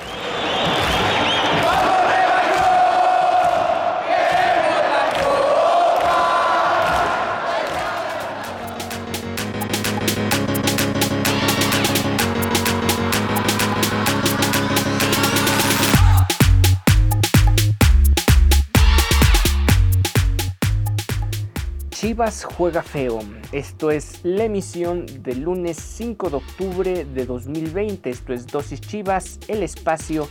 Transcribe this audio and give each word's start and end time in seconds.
何? 0.00 0.81
Juega 22.22 22.84
feo. 22.84 23.18
Esto 23.50 23.90
es 23.90 24.20
la 24.22 24.44
emisión 24.44 25.06
del 25.24 25.40
lunes 25.40 25.76
5 25.76 26.30
de 26.30 26.36
octubre 26.36 27.04
de 27.04 27.26
2020. 27.26 28.10
Esto 28.10 28.32
es 28.32 28.46
Dosis 28.46 28.80
Chivas, 28.80 29.40
el 29.48 29.64
espacio 29.64 30.28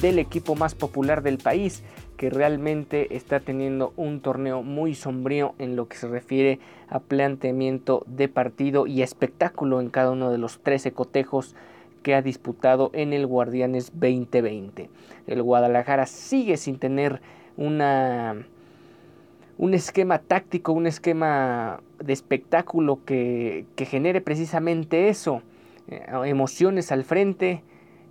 del 0.00 0.18
equipo 0.18 0.56
más 0.56 0.74
popular 0.74 1.22
del 1.22 1.38
país 1.38 1.84
que 2.16 2.28
realmente 2.28 3.14
está 3.14 3.38
teniendo 3.38 3.92
un 3.96 4.20
torneo 4.20 4.64
muy 4.64 4.96
sombrío 4.96 5.54
en 5.60 5.76
lo 5.76 5.86
que 5.86 5.96
se 5.96 6.08
refiere 6.08 6.58
a 6.88 6.98
planteamiento 6.98 8.02
de 8.08 8.28
partido 8.28 8.88
y 8.88 9.02
espectáculo 9.02 9.80
en 9.80 9.90
cada 9.90 10.10
uno 10.10 10.32
de 10.32 10.38
los 10.38 10.58
13 10.58 10.90
cotejos 10.90 11.54
que 12.02 12.16
ha 12.16 12.22
disputado 12.22 12.90
en 12.94 13.12
el 13.12 13.28
Guardianes 13.28 13.92
2020. 13.94 14.90
El 15.28 15.42
Guadalajara 15.44 16.06
sigue 16.06 16.56
sin 16.56 16.80
tener 16.80 17.22
una 17.56 18.44
un 19.58 19.74
esquema 19.74 20.20
táctico, 20.20 20.72
un 20.72 20.86
esquema 20.86 21.80
de 21.98 22.12
espectáculo 22.12 23.00
que, 23.04 23.66
genere 23.76 24.20
precisamente 24.20 25.08
eso, 25.08 25.42
eh, 25.88 26.06
emociones 26.24 26.92
al 26.92 27.04
frente, 27.04 27.62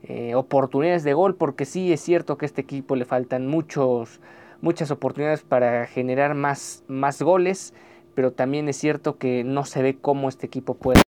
eh, 0.03 0.35
oportunidades 0.35 1.03
de 1.05 1.13
gol, 1.13 1.35
porque 1.35 1.65
sí 1.65 1.91
es 1.93 2.01
cierto 2.01 2.37
que 2.37 2.45
a 2.45 2.47
este 2.47 2.61
equipo 2.61 2.97
le 2.97 3.05
faltan 3.05 3.47
muchos, 3.47 4.19
muchas 4.61 4.91
oportunidades 4.91 5.41
para 5.41 5.87
generar 5.87 6.35
más, 6.35 6.83
más 6.87 7.21
goles, 7.21 7.73
pero 8.13 8.33
también 8.33 8.67
es 8.67 8.75
cierto 8.75 9.17
que 9.17 9.45
no 9.45 9.63
se 9.63 9.81
ve 9.81 9.97
cómo 9.99 10.27
este 10.27 10.47
equipo 10.47 10.73
puede 10.73 11.01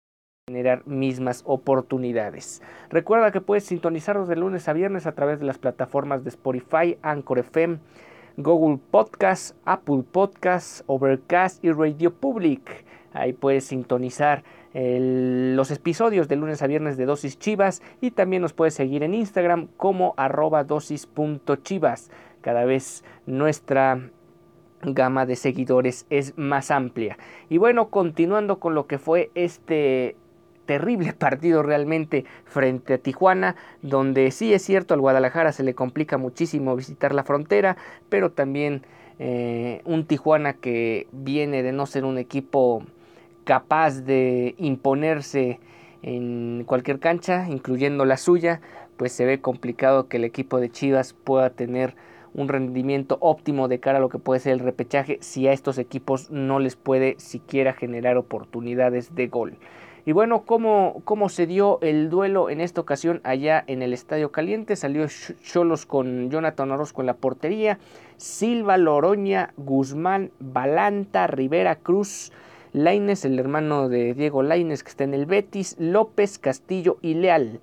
generar 0.48 0.88
mismas 0.88 1.44
oportunidades. 1.46 2.62
Recuerda 2.90 3.32
que 3.32 3.42
puedes 3.42 3.66
sintonizarnos 3.66 4.30
de 4.30 4.38
lunes 4.38 4.70
a 4.70 4.74
viernes 4.74 5.06
a 5.06 5.12
través 5.12 5.40
de 5.40 5.46
las 5.46 5.58
plataformas 5.58 6.24
de 6.24 6.30
Spotify, 6.30 6.98
Anchor 7.02 7.40
FM, 7.40 7.80
Google 8.42 8.80
Podcast, 8.90 9.58
Apple 9.66 10.04
Podcast, 10.10 10.84
Overcast 10.88 11.62
y 11.62 11.74
Radio 11.74 12.14
Public. 12.14 12.86
Ahí 13.12 13.34
puedes 13.34 13.66
sintonizar 13.66 14.44
los 14.74 15.72
episodios 15.72 16.30
de 16.30 16.38
lunes 16.38 16.62
a 16.62 16.68
viernes 16.68 16.96
de 16.96 17.06
Dosis 17.06 17.38
Chivas 17.38 17.82
y 18.00 18.12
también 18.12 18.42
nos 18.42 18.54
puedes 18.54 18.76
seguir 18.76 19.04
en 19.04 19.14
Instagram 19.14 19.68
como 19.76 20.14
arroba 20.16 20.64
dosis.chivas. 20.64 22.12
Cada 22.40 22.64
vez 22.64 23.04
nuestra 23.26 24.10
gama 24.84 25.26
de 25.26 25.36
seguidores 25.36 26.06
es 26.10 26.38
más 26.38 26.72
amplia. 26.72 27.18
Y 27.50 27.58
bueno, 27.58 27.90
continuando 27.90 28.60
con 28.60 28.74
lo 28.74 28.88
que 28.88 29.00
fue 29.00 29.32
este 29.36 30.16
terrible 30.70 31.14
partido 31.14 31.64
realmente 31.64 32.26
frente 32.46 32.94
a 32.94 32.98
Tijuana, 33.00 33.56
donde 33.82 34.30
sí 34.30 34.54
es 34.54 34.62
cierto 34.62 34.94
al 34.94 35.00
Guadalajara 35.00 35.52
se 35.52 35.64
le 35.64 35.74
complica 35.74 36.20
muchísimo 36.20 36.76
visitar 36.76 37.16
la 37.16 37.24
frontera, 37.24 37.76
pero 38.10 38.30
también 38.30 38.84
eh, 39.18 39.82
un 39.86 40.06
Tijuana 40.06 40.54
que 40.54 41.08
viene 41.12 41.64
de 41.64 41.72
no 41.72 41.88
ser 41.88 42.06
un 42.06 42.20
equipo 42.20 42.84
capaz 43.46 44.02
de 44.02 44.54
imponerse 44.60 45.60
en 46.04 46.66
cualquier 46.68 47.00
cancha, 47.00 47.48
incluyendo 47.50 48.06
la 48.06 48.18
suya, 48.18 48.62
pues 48.96 49.12
se 49.12 49.26
ve 49.26 49.42
complicado 49.42 50.08
que 50.08 50.18
el 50.18 50.24
equipo 50.24 50.60
de 50.60 50.70
Chivas 50.70 51.14
pueda 51.14 51.50
tener 51.50 51.96
un 52.36 52.48
rendimiento 52.48 53.18
óptimo 53.22 53.68
de 53.70 53.80
cara 53.80 53.98
a 53.98 54.02
lo 54.02 54.10
que 54.10 54.20
puede 54.20 54.40
ser 54.40 54.54
el 54.54 54.60
repechaje 54.60 55.18
si 55.20 55.48
a 55.48 55.52
estos 55.52 55.80
equipos 55.80 56.30
no 56.30 56.60
les 56.60 56.76
puede 56.76 57.16
siquiera 57.18 57.74
generar 57.74 58.18
oportunidades 58.18 59.16
de 59.16 59.26
gol. 59.30 59.58
Y 60.06 60.12
bueno, 60.14 60.44
¿cómo, 60.46 61.02
¿cómo, 61.04 61.30
se 61.30 61.46
dio 61.46 61.80
el 61.82 62.10
duelo 62.10 62.50
en 62.50 62.62
esta 62.62 62.82
ocasión 62.82 63.20
allá 63.24 63.64
en 63.68 63.82
el 63.82 63.94
Estadio 63.94 64.32
Caliente? 64.32 64.76
Salió 64.76 65.06
Cholos 65.44 65.86
con 65.86 66.30
Jonathan 66.30 66.72
Orozco 66.72 67.02
en 67.02 67.08
la 67.08 67.16
portería, 67.16 67.80
Silva, 68.18 68.78
Loroña, 68.78 69.54
Guzmán, 69.58 70.32
Balanta, 70.40 71.28
Rivera, 71.28 71.76
Cruz, 71.76 72.32
Laines, 72.72 73.26
el 73.26 73.40
hermano 73.40 73.90
de 73.90 74.14
Diego 74.14 74.42
Laines 74.42 74.84
que 74.84 74.90
está 74.90 75.04
en 75.04 75.14
el 75.14 75.26
Betis, 75.26 75.76
López, 75.80 76.40
Castillo 76.40 76.98
y 77.02 77.16
Leal. 77.16 77.60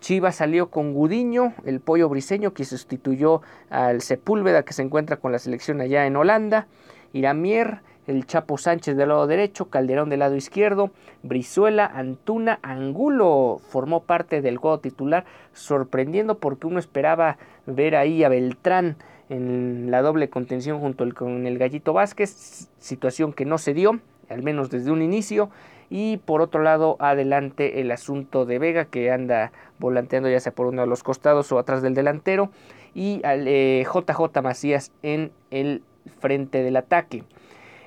Chivas 0.00 0.36
salió 0.36 0.70
con 0.70 0.92
Gudiño, 0.92 1.54
el 1.64 1.80
pollo 1.80 2.08
briseño 2.08 2.52
que 2.52 2.64
sustituyó 2.64 3.40
al 3.70 4.00
Sepúlveda 4.00 4.62
que 4.62 4.74
se 4.74 4.82
encuentra 4.82 5.16
con 5.16 5.32
la 5.32 5.38
selección 5.38 5.80
allá 5.80 6.06
en 6.06 6.16
Holanda, 6.16 6.66
Iramier, 7.12 7.80
el 8.06 8.26
Chapo 8.26 8.58
Sánchez 8.58 8.96
del 8.96 9.08
lado 9.08 9.26
derecho, 9.26 9.70
Calderón 9.70 10.10
del 10.10 10.20
lado 10.20 10.36
izquierdo, 10.36 10.90
Brizuela, 11.22 11.86
Antuna, 11.86 12.58
Angulo 12.62 13.60
formó 13.68 14.02
parte 14.02 14.42
del 14.42 14.58
juego 14.58 14.80
titular, 14.80 15.24
sorprendiendo 15.52 16.38
porque 16.38 16.66
uno 16.66 16.78
esperaba 16.78 17.38
ver 17.66 17.96
ahí 17.96 18.24
a 18.24 18.28
Beltrán 18.28 18.96
en 19.28 19.90
la 19.90 20.02
doble 20.02 20.28
contención 20.28 20.80
junto 20.80 21.06
con 21.14 21.46
el 21.46 21.58
Gallito 21.58 21.92
Vázquez, 21.92 22.68
situación 22.78 23.32
que 23.32 23.44
no 23.44 23.58
se 23.58 23.74
dio, 23.74 24.00
al 24.28 24.42
menos 24.42 24.70
desde 24.70 24.90
un 24.90 25.02
inicio. 25.02 25.50
Y 25.90 26.16
por 26.18 26.40
otro 26.40 26.62
lado, 26.62 26.96
adelante 26.98 27.80
el 27.80 27.90
asunto 27.90 28.46
de 28.46 28.58
Vega 28.58 28.86
que 28.86 29.10
anda 29.10 29.52
volanteando 29.78 30.28
ya 30.28 30.40
sea 30.40 30.52
por 30.52 30.66
uno 30.66 30.82
de 30.82 30.88
los 30.88 31.02
costados 31.02 31.52
o 31.52 31.58
atrás 31.58 31.82
del 31.82 31.94
delantero. 31.94 32.50
Y 32.94 33.20
al 33.24 33.44
JJ 33.44 34.38
eh, 34.38 34.42
Macías 34.42 34.92
en 35.02 35.30
el 35.50 35.82
frente 36.20 36.62
del 36.62 36.76
ataque. 36.76 37.24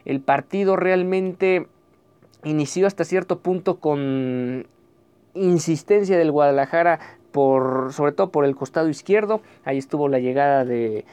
El 0.08 0.22
partido 0.22 0.78
realmente 0.78 1.68
inició 2.46 2.88
hasta 2.88 3.04
cierto 3.04 3.40
punto 3.40 3.82
con 3.82 4.66
insistencia 5.34 6.18
del 6.18 6.32
Guadalajara 6.32 7.00
por, 7.34 7.92
sobre 7.92 8.14
todo 8.14 8.32
por 8.32 8.46
el 8.46 8.56
costado 8.56 8.88
izquierdo. 8.88 9.42
Ahí 9.66 9.78
estuvo 9.78 10.08
la 10.08 10.20
llegada 10.20 10.64
de, 10.64 11.04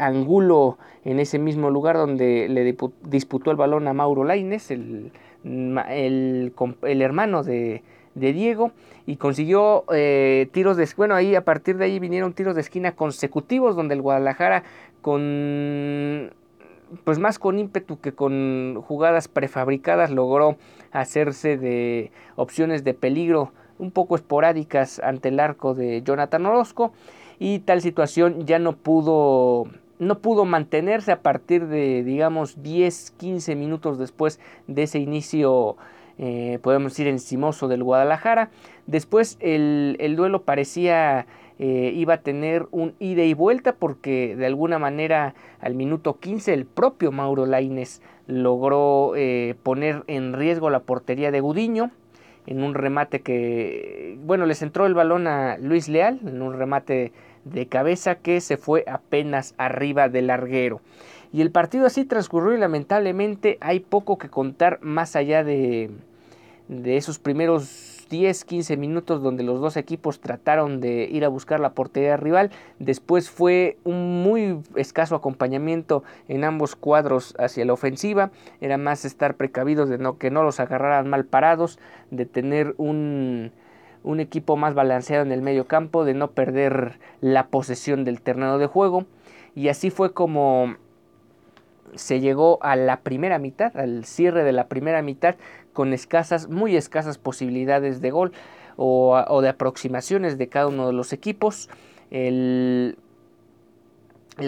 Angulo 0.00 0.76
en 1.04 1.20
ese 1.20 1.38
mismo 1.38 1.70
lugar 1.70 1.96
donde 1.96 2.48
le 2.48 2.76
disputó 3.08 3.52
el 3.52 3.56
balón 3.56 3.86
a 3.86 3.92
Mauro 3.92 4.24
Laines, 4.24 4.72
el, 4.72 5.12
el, 5.44 7.02
hermano 7.02 7.44
de, 7.44 7.84
Diego, 8.16 8.72
y 9.06 9.16
consiguió 9.18 9.84
eh, 9.94 10.48
tiros 10.50 10.76
de 10.76 10.88
bueno 10.96 11.14
ahí 11.14 11.36
a 11.36 11.44
partir 11.44 11.76
de 11.76 11.84
ahí 11.84 12.00
vinieron 12.00 12.32
tiros 12.32 12.56
de 12.56 12.60
esquina 12.60 12.96
consecutivos 12.96 13.76
donde 13.76 13.94
el 13.94 14.02
Guadalajara 14.02 14.64
con 15.00 16.32
pues 17.04 17.18
más 17.18 17.38
con 17.38 17.58
ímpetu 17.58 18.00
que 18.00 18.12
con 18.12 18.80
jugadas 18.82 19.28
prefabricadas 19.28 20.10
logró 20.10 20.56
hacerse 20.92 21.56
de 21.56 22.10
opciones 22.36 22.84
de 22.84 22.94
peligro 22.94 23.52
un 23.78 23.90
poco 23.90 24.16
esporádicas 24.16 25.00
ante 25.00 25.28
el 25.28 25.40
arco 25.40 25.74
de 25.74 26.02
Jonathan 26.02 26.46
Orozco 26.46 26.92
y 27.38 27.60
tal 27.60 27.80
situación 27.80 28.46
ya 28.46 28.58
no 28.58 28.76
pudo 28.76 29.66
no 29.98 30.18
pudo 30.18 30.44
mantenerse 30.44 31.12
a 31.12 31.22
partir 31.22 31.66
de 31.66 32.02
digamos 32.04 32.62
10 32.62 33.12
15 33.12 33.54
minutos 33.54 33.98
después 33.98 34.40
de 34.66 34.82
ese 34.82 34.98
inicio 34.98 35.76
eh, 36.22 36.58
podemos 36.62 36.92
decir 36.92 37.06
encimoso 37.06 37.66
del 37.66 37.82
Guadalajara. 37.82 38.50
Después 38.86 39.38
el, 39.40 39.96
el 40.00 40.16
duelo 40.16 40.42
parecía 40.42 41.26
eh, 41.62 41.92
iba 41.94 42.14
a 42.14 42.22
tener 42.22 42.66
un 42.70 42.94
ida 43.00 43.22
y 43.22 43.34
vuelta 43.34 43.74
porque 43.74 44.34
de 44.34 44.46
alguna 44.46 44.78
manera 44.78 45.34
al 45.60 45.74
minuto 45.74 46.18
15 46.18 46.54
el 46.54 46.64
propio 46.64 47.12
Mauro 47.12 47.44
Laines 47.44 48.00
logró 48.26 49.12
eh, 49.14 49.54
poner 49.62 50.02
en 50.06 50.32
riesgo 50.32 50.70
la 50.70 50.80
portería 50.80 51.30
de 51.30 51.40
Gudiño 51.40 51.90
en 52.46 52.62
un 52.62 52.72
remate 52.72 53.20
que, 53.20 54.16
bueno, 54.24 54.46
les 54.46 54.62
entró 54.62 54.86
el 54.86 54.94
balón 54.94 55.26
a 55.26 55.58
Luis 55.58 55.90
Leal 55.90 56.20
en 56.24 56.40
un 56.40 56.54
remate 56.54 57.12
de 57.44 57.66
cabeza 57.66 58.14
que 58.14 58.40
se 58.40 58.56
fue 58.56 58.84
apenas 58.86 59.54
arriba 59.58 60.08
del 60.08 60.28
larguero. 60.28 60.80
Y 61.30 61.42
el 61.42 61.50
partido 61.50 61.84
así 61.84 62.06
transcurrió 62.06 62.54
y 62.54 62.58
lamentablemente 62.58 63.58
hay 63.60 63.80
poco 63.80 64.16
que 64.16 64.30
contar 64.30 64.78
más 64.80 65.14
allá 65.14 65.44
de, 65.44 65.90
de 66.68 66.96
esos 66.96 67.18
primeros 67.18 67.89
10-15 68.10 68.76
minutos 68.76 69.22
donde 69.22 69.44
los 69.44 69.60
dos 69.60 69.76
equipos 69.76 70.20
trataron 70.20 70.80
de 70.80 71.04
ir 71.04 71.24
a 71.24 71.28
buscar 71.28 71.60
la 71.60 71.72
portería 71.72 72.16
rival. 72.16 72.50
Después 72.78 73.30
fue 73.30 73.78
un 73.84 74.22
muy 74.22 74.58
escaso 74.74 75.14
acompañamiento 75.14 76.02
en 76.28 76.44
ambos 76.44 76.76
cuadros 76.76 77.34
hacia 77.38 77.64
la 77.64 77.72
ofensiva. 77.72 78.30
Era 78.60 78.76
más 78.76 79.04
estar 79.04 79.36
precavidos 79.36 79.88
de 79.88 79.98
no, 79.98 80.18
que 80.18 80.30
no 80.30 80.42
los 80.42 80.60
agarraran 80.60 81.08
mal 81.08 81.24
parados, 81.24 81.78
de 82.10 82.26
tener 82.26 82.74
un, 82.76 83.52
un 84.02 84.20
equipo 84.20 84.56
más 84.56 84.74
balanceado 84.74 85.24
en 85.24 85.32
el 85.32 85.40
medio 85.40 85.66
campo, 85.66 86.04
de 86.04 86.14
no 86.14 86.32
perder 86.32 86.98
la 87.20 87.46
posesión 87.46 88.04
del 88.04 88.20
terreno 88.20 88.58
de 88.58 88.66
juego. 88.66 89.06
Y 89.54 89.68
así 89.68 89.90
fue 89.90 90.12
como 90.12 90.76
se 91.94 92.20
llegó 92.20 92.58
a 92.62 92.76
la 92.76 93.00
primera 93.00 93.38
mitad, 93.38 93.76
al 93.76 94.04
cierre 94.04 94.44
de 94.44 94.52
la 94.52 94.68
primera 94.68 95.02
mitad, 95.02 95.36
con 95.72 95.92
escasas, 95.92 96.48
muy 96.48 96.76
escasas 96.76 97.18
posibilidades 97.18 98.00
de 98.00 98.10
gol 98.10 98.32
o, 98.76 99.40
de 99.42 99.48
aproximaciones 99.48 100.38
de 100.38 100.48
cada 100.48 100.68
uno 100.68 100.86
de 100.86 100.92
los 100.92 101.12
equipos. 101.12 101.68
la 102.10 102.94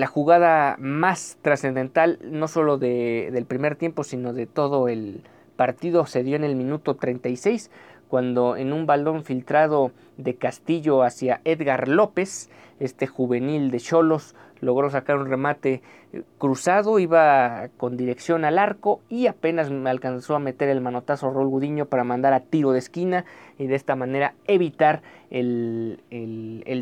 jugada 0.06 0.76
más 0.78 1.36
trascendental, 1.42 2.18
no 2.24 2.48
solo 2.48 2.78
del 2.78 3.44
primer 3.46 3.76
tiempo, 3.76 4.04
sino 4.04 4.32
de 4.32 4.46
todo 4.46 4.88
el 4.88 5.22
partido, 5.56 6.06
se 6.06 6.22
dio 6.22 6.36
en 6.36 6.44
el 6.44 6.56
minuto 6.56 6.96
36, 6.96 7.70
cuando 8.08 8.56
en 8.56 8.72
un 8.72 8.86
balón 8.86 9.24
filtrado 9.24 9.92
de 10.16 10.34
Castillo 10.34 11.02
hacia 11.02 11.40
Edgar 11.44 11.88
López, 11.88 12.50
este 12.80 13.06
juvenil 13.06 13.70
de 13.70 13.80
Cholos, 13.80 14.34
logró 14.62 14.88
sacar 14.88 15.18
un 15.18 15.26
remate 15.26 15.82
eh, 16.12 16.22
cruzado, 16.38 16.98
iba 16.98 17.68
con 17.76 17.98
dirección 17.98 18.46
al 18.46 18.58
arco 18.58 19.00
y 19.10 19.26
apenas 19.26 19.70
alcanzó 19.84 20.36
a 20.36 20.38
meter 20.38 20.70
el 20.70 20.80
manotazo 20.80 21.30
Rol 21.30 21.48
Gudiño 21.48 21.86
para 21.86 22.04
mandar 22.04 22.32
a 22.32 22.40
tiro 22.40 22.72
de 22.72 22.78
esquina 22.78 23.26
y 23.58 23.66
de 23.66 23.74
esta 23.74 23.96
manera 23.96 24.34
evitar 24.46 25.02
el, 25.30 25.98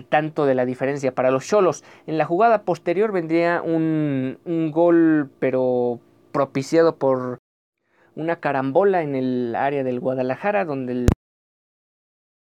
tanto 0.09 0.47
de 0.47 0.55
la 0.55 0.67
diferencia 0.67 1.13
para 1.13 1.31
los 1.31 1.47
Cholos. 1.47 1.83
En 2.07 2.19
la 2.19 2.27
jugada 2.27 2.63
posterior 2.63 3.13
vendría 3.13 3.63
un, 3.63 4.39
un 4.45 4.71
gol 4.71 5.31
pero 5.41 6.01
propiciado 6.33 6.97
por 6.97 7.39
una 8.15 8.37
carambola 8.37 9.03
en 9.03 9.15
el 9.15 9.55
área 9.57 9.83
del 9.83 10.01
Guadalajara 10.01 10.65
donde 10.65 10.93
el 10.93 11.09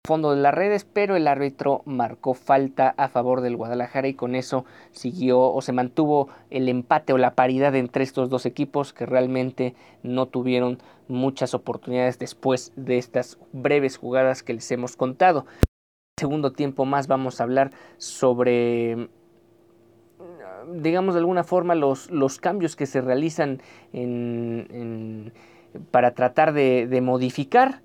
fondo 0.06 0.34
de 0.34 0.42
las 0.42 0.54
redes, 0.54 0.84
pero 0.84 1.16
el 1.16 1.28
árbitro 1.28 1.84
marcó 1.86 2.34
falta 2.34 2.96
a 2.98 3.08
favor 3.08 3.42
del 3.42 3.56
Guadalajara 3.56 4.08
y 4.08 4.16
con 4.16 4.34
eso 4.34 4.66
siguió 4.92 5.40
o 5.40 5.62
se 5.62 5.74
mantuvo 5.74 6.28
el 6.50 6.70
empate 6.70 7.14
o 7.14 7.20
la 7.20 7.36
paridad 7.36 7.76
entre 7.76 8.04
estos 8.04 8.30
dos 8.30 8.48
equipos 8.48 8.94
que 8.94 9.06
realmente 9.06 9.76
no 10.02 10.26
tuvieron 10.26 10.80
muchas 11.08 11.54
oportunidades 11.54 12.18
después 12.18 12.74
de 12.76 12.98
estas 12.98 13.38
breves 13.52 13.98
jugadas 13.98 14.42
que 14.42 14.56
les 14.56 14.72
hemos 14.72 14.96
contado. 14.96 15.46
segundo 16.20 16.52
tiempo 16.52 16.86
más 16.86 17.08
vamos 17.08 17.40
a 17.40 17.44
hablar 17.44 17.72
sobre 17.98 19.08
digamos 20.74 21.14
de 21.14 21.20
alguna 21.20 21.44
forma 21.44 21.76
los, 21.76 22.10
los 22.10 22.40
cambios 22.40 22.76
que 22.76 22.88
se 22.88 23.02
realizan 23.02 23.62
en, 23.94 25.32
para 25.92 26.16
tratar 26.16 26.54
de, 26.54 26.88
de 26.88 27.02
modificar 27.02 27.82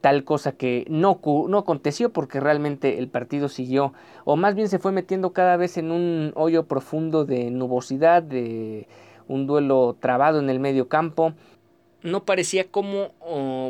tal 0.00 0.24
cosa 0.24 0.52
que 0.52 0.84
no, 0.88 1.20
no 1.48 1.58
aconteció 1.58 2.12
porque 2.12 2.40
realmente 2.40 2.98
el 2.98 3.08
partido 3.08 3.48
siguió, 3.48 3.92
o 4.24 4.36
más 4.36 4.54
bien 4.54 4.68
se 4.68 4.78
fue 4.78 4.92
metiendo 4.92 5.32
cada 5.32 5.56
vez 5.56 5.76
en 5.76 5.90
un 5.90 6.32
hoyo 6.34 6.64
profundo 6.64 7.24
de 7.24 7.50
nubosidad, 7.50 8.22
de 8.22 8.88
un 9.28 9.46
duelo 9.46 9.96
trabado 10.00 10.40
en 10.40 10.50
el 10.50 10.60
medio 10.60 10.88
campo. 10.88 11.34
No 12.02 12.24
parecía 12.24 12.68
como 12.68 13.12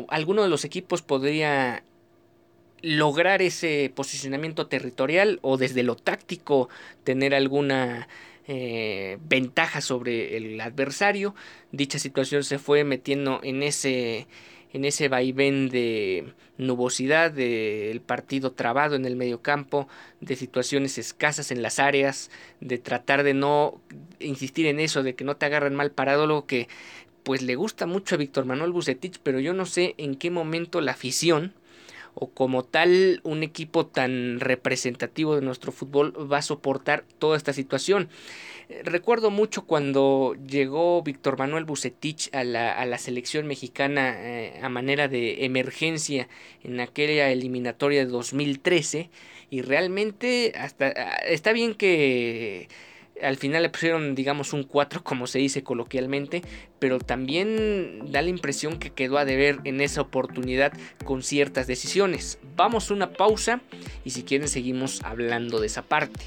alguno 0.09 0.41
de 0.41 0.49
los 0.49 0.65
equipos 0.65 1.01
podría 1.01 1.83
lograr 2.81 3.41
ese 3.41 3.91
posicionamiento 3.95 4.67
territorial 4.67 5.39
o 5.41 5.57
desde 5.57 5.83
lo 5.83 5.95
táctico 5.95 6.67
tener 7.03 7.33
alguna 7.33 8.09
eh, 8.45 9.17
ventaja 9.23 9.79
sobre 9.79 10.35
el 10.35 10.59
adversario. 10.59 11.33
Dicha 11.71 11.97
situación 11.97 12.43
se 12.43 12.59
fue 12.59 12.83
metiendo 12.83 13.39
en 13.41 13.63
ese 13.63 14.27
en 14.73 14.85
ese 14.85 15.07
vaivén 15.07 15.69
de 15.69 16.33
nubosidad, 16.57 17.31
del 17.31 18.01
partido 18.01 18.51
trabado 18.51 18.95
en 18.95 19.05
el 19.05 19.15
mediocampo, 19.15 19.87
de 20.19 20.35
situaciones 20.35 20.97
escasas 20.97 21.51
en 21.51 21.61
las 21.61 21.79
áreas, 21.79 22.31
de 22.59 22.79
tratar 22.79 23.23
de 23.23 23.33
no 23.33 23.79
insistir 24.19 24.65
en 24.65 24.79
eso, 24.79 25.03
de 25.03 25.15
que 25.15 25.23
no 25.23 25.35
te 25.37 25.45
agarran 25.45 25.75
mal 25.75 25.91
parado, 25.91 26.27
lo 26.27 26.45
que 26.45 26.67
pues 27.23 27.41
le 27.41 27.55
gusta 27.55 27.85
mucho 27.85 28.15
a 28.15 28.17
Víctor 28.17 28.45
Manuel 28.45 28.71
Bucetich, 28.71 29.19
pero 29.23 29.39
yo 29.39 29.53
no 29.53 29.65
sé 29.65 29.95
en 29.97 30.15
qué 30.15 30.29
momento 30.29 30.81
la 30.81 30.91
afición 30.91 31.53
o 32.15 32.29
como 32.29 32.63
tal 32.63 33.21
un 33.23 33.43
equipo 33.43 33.85
tan 33.85 34.39
representativo 34.39 35.35
de 35.35 35.41
nuestro 35.41 35.71
fútbol 35.71 36.13
va 36.31 36.37
a 36.37 36.41
soportar 36.41 37.05
toda 37.19 37.37
esta 37.37 37.53
situación. 37.53 38.09
Recuerdo 38.83 39.29
mucho 39.29 39.65
cuando 39.65 40.35
llegó 40.47 41.03
Víctor 41.03 41.37
Manuel 41.37 41.65
Bucetich 41.65 42.33
a 42.33 42.43
la, 42.43 42.71
a 42.71 42.85
la 42.85 42.97
selección 42.97 43.45
mexicana 43.45 44.15
eh, 44.17 44.59
a 44.61 44.69
manera 44.69 45.07
de 45.07 45.45
emergencia 45.45 46.27
en 46.63 46.79
aquella 46.79 47.29
eliminatoria 47.29 48.05
de 48.05 48.11
2013 48.11 49.09
y 49.49 49.61
realmente 49.61 50.53
hasta 50.57 50.89
está 50.89 51.51
bien 51.51 51.75
que 51.75 52.67
al 53.21 53.37
final 53.37 53.63
le 53.63 53.69
pusieron, 53.69 54.15
digamos, 54.15 54.53
un 54.53 54.63
4, 54.63 55.03
como 55.03 55.27
se 55.27 55.39
dice 55.39 55.63
coloquialmente, 55.63 56.41
pero 56.79 56.99
también 56.99 58.11
da 58.11 58.21
la 58.21 58.29
impresión 58.29 58.79
que 58.79 58.89
quedó 58.89 59.17
a 59.17 59.25
deber 59.25 59.59
en 59.63 59.81
esa 59.81 60.01
oportunidad 60.01 60.73
con 61.05 61.23
ciertas 61.23 61.67
decisiones. 61.67 62.39
Vamos 62.55 62.89
a 62.89 62.93
una 62.93 63.11
pausa 63.11 63.61
y 64.03 64.11
si 64.11 64.23
quieren 64.23 64.47
seguimos 64.47 65.01
hablando 65.03 65.59
de 65.59 65.67
esa 65.67 65.83
parte. 65.83 66.21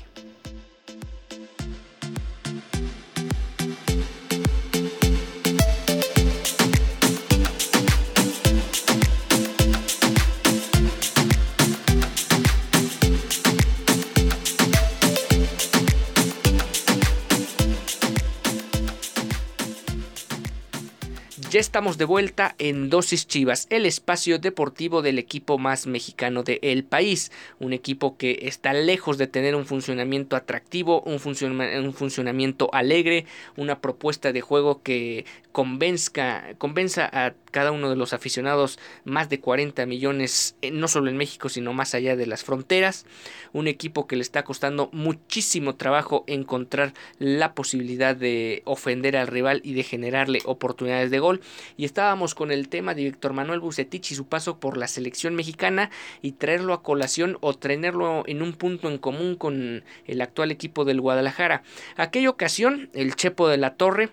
Ya 21.57 21.61
estamos 21.61 21.97
de 21.97 22.05
vuelta 22.05 22.55
en 22.59 22.91
Dosis 22.91 23.27
Chivas, 23.27 23.67
el 23.71 23.87
espacio 23.87 24.39
deportivo 24.39 25.01
del 25.01 25.19
equipo 25.19 25.57
más 25.57 25.87
mexicano 25.87 26.43
del 26.43 26.85
país. 26.85 27.33
Un 27.61 27.73
equipo 27.73 28.19
que 28.19 28.41
está 28.43 28.75
lejos 28.75 29.17
de 29.17 29.27
tener 29.27 29.55
un 29.55 29.65
funcionamiento 29.65 30.37
atractivo, 30.37 31.01
un, 31.01 31.15
un 31.15 31.93
funcionamiento 31.95 32.69
alegre, 32.75 33.25
una 33.57 33.81
propuesta 33.81 34.35
de 34.35 34.43
juego 34.43 34.83
que 34.83 35.25
convenzca, 35.57 36.55
convenza 36.59 37.09
a 37.11 37.33
cada 37.51 37.73
uno 37.73 37.89
de 37.89 37.97
los 37.97 38.13
aficionados, 38.13 38.79
más 39.07 39.31
de 39.31 39.41
40 39.41 39.87
millones, 39.87 40.55
eh, 40.61 40.71
no 40.71 40.87
solo 40.87 41.09
en 41.09 41.17
México, 41.17 41.49
sino 41.49 41.73
más 41.73 41.95
allá 41.95 42.15
de 42.15 42.27
las 42.27 42.45
fronteras. 42.45 43.07
Un 43.55 43.67
equipo 43.67 44.07
que 44.07 44.17
le 44.17 44.23
está 44.23 44.45
costando 44.45 44.91
muchísimo 44.93 45.77
trabajo 45.77 46.25
encontrar 46.27 46.93
la 47.19 47.55
posibilidad 47.55 48.15
de 48.15 48.61
ofender 48.67 49.17
al 49.17 49.29
rival 49.29 49.63
y 49.65 49.73
de 49.73 49.83
generarle 49.83 50.43
oportunidades 50.45 51.11
de 51.11 51.21
gol. 51.21 51.41
Y 51.79 51.87
estábamos 51.87 52.35
con 52.35 52.51
el 52.51 52.69
tema 52.69 52.93
de 52.93 53.05
Víctor 53.05 53.33
Manuel 53.33 53.61
Bucetich 53.61 54.13
y 54.13 54.15
su 54.15 54.27
paso 54.27 54.61
por 54.61 54.77
la 54.77 54.89
selección 54.89 55.35
mexicana 55.35 55.89
y 56.21 56.33
traerlo 56.33 56.75
a 56.75 56.83
colación 56.83 57.39
o 57.41 57.55
tenerlo 57.55 58.25
en 58.27 58.43
un 58.43 58.53
punto 58.53 58.91
en 58.91 58.99
común 58.99 59.37
con 59.37 59.85
el 60.05 60.21
actual 60.21 60.51
equipo 60.51 60.85
del 60.85 61.01
Guadalajara. 61.01 61.63
Aquella 61.97 62.29
ocasión, 62.29 62.91
el 62.93 63.17
Chepo 63.17 63.49
de 63.49 63.57
la 63.57 63.77
Torre 63.77 64.11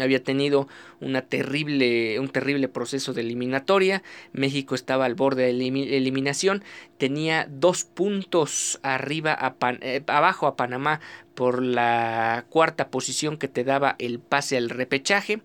había 0.00 0.22
tenido 0.22 0.68
una 1.00 1.22
terrible, 1.22 2.18
un 2.18 2.28
terrible 2.28 2.68
proceso 2.68 3.12
de 3.12 3.22
eliminatoria. 3.22 4.02
México 4.32 4.74
estaba 4.74 5.04
al 5.04 5.14
borde 5.14 5.44
de 5.44 5.96
eliminación. 5.96 6.64
Tenía 6.98 7.46
dos 7.50 7.84
puntos 7.84 8.80
arriba 8.82 9.36
a 9.38 9.54
eh, 9.80 10.02
abajo 10.06 10.46
a 10.46 10.56
Panamá 10.56 11.00
por 11.34 11.62
la 11.62 12.46
cuarta 12.48 12.88
posición 12.88 13.36
que 13.36 13.48
te 13.48 13.64
daba 13.64 13.96
el 13.98 14.18
pase 14.20 14.56
al 14.56 14.70
repechaje. 14.70 15.42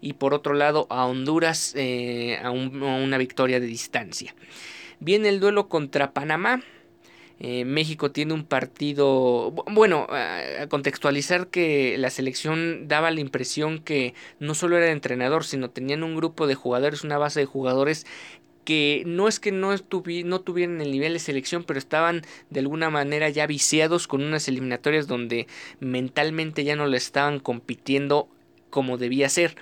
Y 0.00 0.14
por 0.14 0.32
otro 0.32 0.54
lado 0.54 0.86
a 0.88 1.04
Honduras 1.04 1.74
eh, 1.76 2.38
a 2.42 2.50
una 2.50 3.18
victoria 3.18 3.60
de 3.60 3.66
distancia. 3.66 4.34
Viene 4.98 5.28
el 5.28 5.40
duelo 5.40 5.68
contra 5.68 6.12
Panamá. 6.12 6.62
Eh, 7.42 7.64
México 7.64 8.10
tiene 8.12 8.34
un 8.34 8.44
partido, 8.44 9.50
bueno, 9.72 10.06
a 10.10 10.66
contextualizar 10.68 11.48
que 11.48 11.96
la 11.96 12.10
selección 12.10 12.86
daba 12.86 13.10
la 13.10 13.20
impresión 13.20 13.78
que 13.78 14.12
no 14.40 14.54
solo 14.54 14.76
era 14.76 14.92
entrenador, 14.92 15.44
sino 15.44 15.70
tenían 15.70 16.02
un 16.02 16.14
grupo 16.16 16.46
de 16.46 16.54
jugadores, 16.54 17.02
una 17.02 17.16
base 17.16 17.40
de 17.40 17.46
jugadores 17.46 18.06
que 18.64 19.02
no 19.06 19.26
es 19.26 19.40
que 19.40 19.52
no, 19.52 19.74
no 19.74 20.40
tuvieran 20.42 20.80
el 20.82 20.92
nivel 20.92 21.14
de 21.14 21.18
selección, 21.18 21.64
pero 21.64 21.78
estaban 21.78 22.22
de 22.50 22.60
alguna 22.60 22.90
manera 22.90 23.30
ya 23.30 23.46
viciados 23.46 24.06
con 24.06 24.22
unas 24.22 24.46
eliminatorias 24.46 25.06
donde 25.06 25.46
mentalmente 25.80 26.62
ya 26.62 26.76
no 26.76 26.86
le 26.86 26.98
estaban 26.98 27.40
compitiendo 27.40 28.28
como 28.68 28.98
debía 28.98 29.30
ser. 29.30 29.56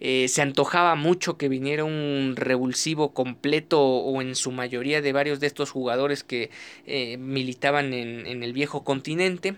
Eh, 0.00 0.28
se 0.28 0.40
antojaba 0.40 0.94
mucho 0.94 1.36
que 1.36 1.50
viniera 1.50 1.84
un 1.84 2.32
revulsivo 2.36 3.12
completo 3.12 3.80
o 3.82 4.22
en 4.22 4.34
su 4.34 4.50
mayoría 4.50 5.02
de 5.02 5.12
varios 5.12 5.40
de 5.40 5.46
estos 5.46 5.70
jugadores 5.70 6.24
que 6.24 6.50
eh, 6.86 7.18
militaban 7.18 7.92
en, 7.92 8.26
en, 8.26 8.42
el 8.42 8.54
viejo 8.54 8.82
continente. 8.82 9.56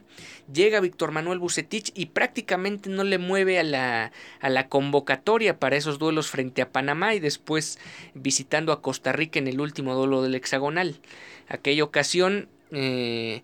Llega 0.53 0.81
Víctor 0.81 1.13
Manuel 1.13 1.39
Bucetich 1.39 1.93
y 1.95 2.07
prácticamente 2.07 2.91
no 2.91 3.05
le 3.05 3.19
mueve 3.19 3.61
a 3.61 3.63
la, 3.63 4.13
a 4.41 4.49
la 4.49 4.69
convocatoria 4.69 5.61
para 5.61 5.77
esos 5.77 6.01
duelos 6.01 6.29
frente 6.29 6.61
a 6.61 6.73
Panamá 6.73 7.15
y 7.15 7.21
después 7.21 7.79
visitando 8.15 8.73
a 8.73 8.83
Costa 8.83 9.13
Rica 9.13 9.39
en 9.39 9.47
el 9.47 9.61
último 9.61 9.95
duelo 9.95 10.23
del 10.23 10.35
hexagonal. 10.35 10.97
Aquella 11.47 11.85
ocasión 11.85 12.49
eh, 12.73 13.43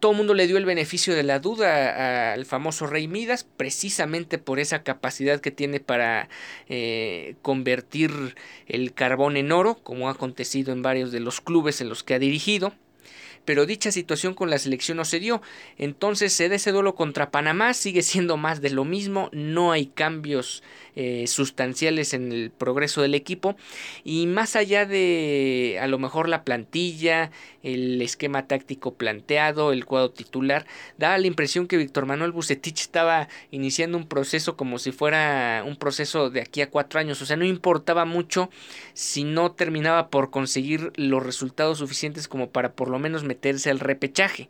todo 0.00 0.12
el 0.12 0.18
mundo 0.18 0.34
le 0.34 0.46
dio 0.46 0.56
el 0.56 0.64
beneficio 0.64 1.14
de 1.14 1.22
la 1.22 1.38
duda 1.38 2.32
al 2.32 2.46
famoso 2.46 2.86
Rey 2.86 3.08
Midas, 3.08 3.46
precisamente 3.56 4.38
por 4.38 4.58
esa 4.58 4.82
capacidad 4.82 5.40
que 5.40 5.50
tiene 5.50 5.80
para 5.80 6.28
eh, 6.68 7.34
convertir 7.42 8.34
el 8.66 8.92
carbón 8.92 9.36
en 9.36 9.52
oro, 9.52 9.76
como 9.82 10.08
ha 10.08 10.12
acontecido 10.12 10.72
en 10.72 10.82
varios 10.82 11.12
de 11.12 11.20
los 11.20 11.40
clubes 11.40 11.80
en 11.80 11.88
los 11.88 12.02
que 12.02 12.14
ha 12.14 12.18
dirigido 12.18 12.72
pero 13.44 13.66
dicha 13.66 13.92
situación 13.92 14.34
con 14.34 14.50
la 14.50 14.58
selección 14.58 14.96
no 14.96 15.04
se 15.04 15.20
dio. 15.20 15.42
Entonces 15.78 16.32
se 16.32 16.48
da 16.48 16.56
ese 16.56 16.72
duelo 16.72 16.94
contra 16.94 17.30
Panamá, 17.30 17.74
sigue 17.74 18.02
siendo 18.02 18.36
más 18.36 18.60
de 18.60 18.70
lo 18.70 18.84
mismo, 18.84 19.28
no 19.32 19.72
hay 19.72 19.86
cambios 19.86 20.62
eh, 20.96 21.26
sustanciales 21.28 22.14
en 22.14 22.32
el 22.32 22.50
progreso 22.50 23.00
del 23.00 23.14
equipo 23.14 23.56
y 24.02 24.26
más 24.26 24.56
allá 24.56 24.86
de 24.86 25.78
a 25.80 25.86
lo 25.86 25.98
mejor 25.98 26.28
la 26.28 26.44
plantilla, 26.44 27.30
el 27.62 28.02
esquema 28.02 28.46
táctico 28.46 28.94
planteado, 28.94 29.72
el 29.72 29.84
cuadro 29.84 30.10
titular, 30.10 30.66
daba 30.98 31.16
la 31.18 31.28
impresión 31.28 31.68
que 31.68 31.76
Víctor 31.76 32.06
Manuel 32.06 32.32
Bucetich 32.32 32.80
estaba 32.80 33.28
iniciando 33.52 33.98
un 33.98 34.08
proceso 34.08 34.56
como 34.56 34.78
si 34.78 34.90
fuera 34.90 35.62
un 35.64 35.76
proceso 35.76 36.28
de 36.28 36.40
aquí 36.40 36.60
a 36.60 36.70
cuatro 36.70 36.98
años, 36.98 37.22
o 37.22 37.26
sea, 37.26 37.36
no 37.36 37.44
importaba 37.44 38.04
mucho 38.04 38.50
si 38.92 39.24
no 39.24 39.52
terminaba 39.52 40.08
por 40.08 40.30
conseguir 40.30 40.92
los 40.96 41.24
resultados 41.24 41.78
suficientes 41.78 42.26
como 42.26 42.50
para 42.50 42.72
por 42.72 42.88
lo 42.88 42.98
menos 42.98 43.22
meterse 43.30 43.70
al 43.70 43.78
repechaje. 43.78 44.48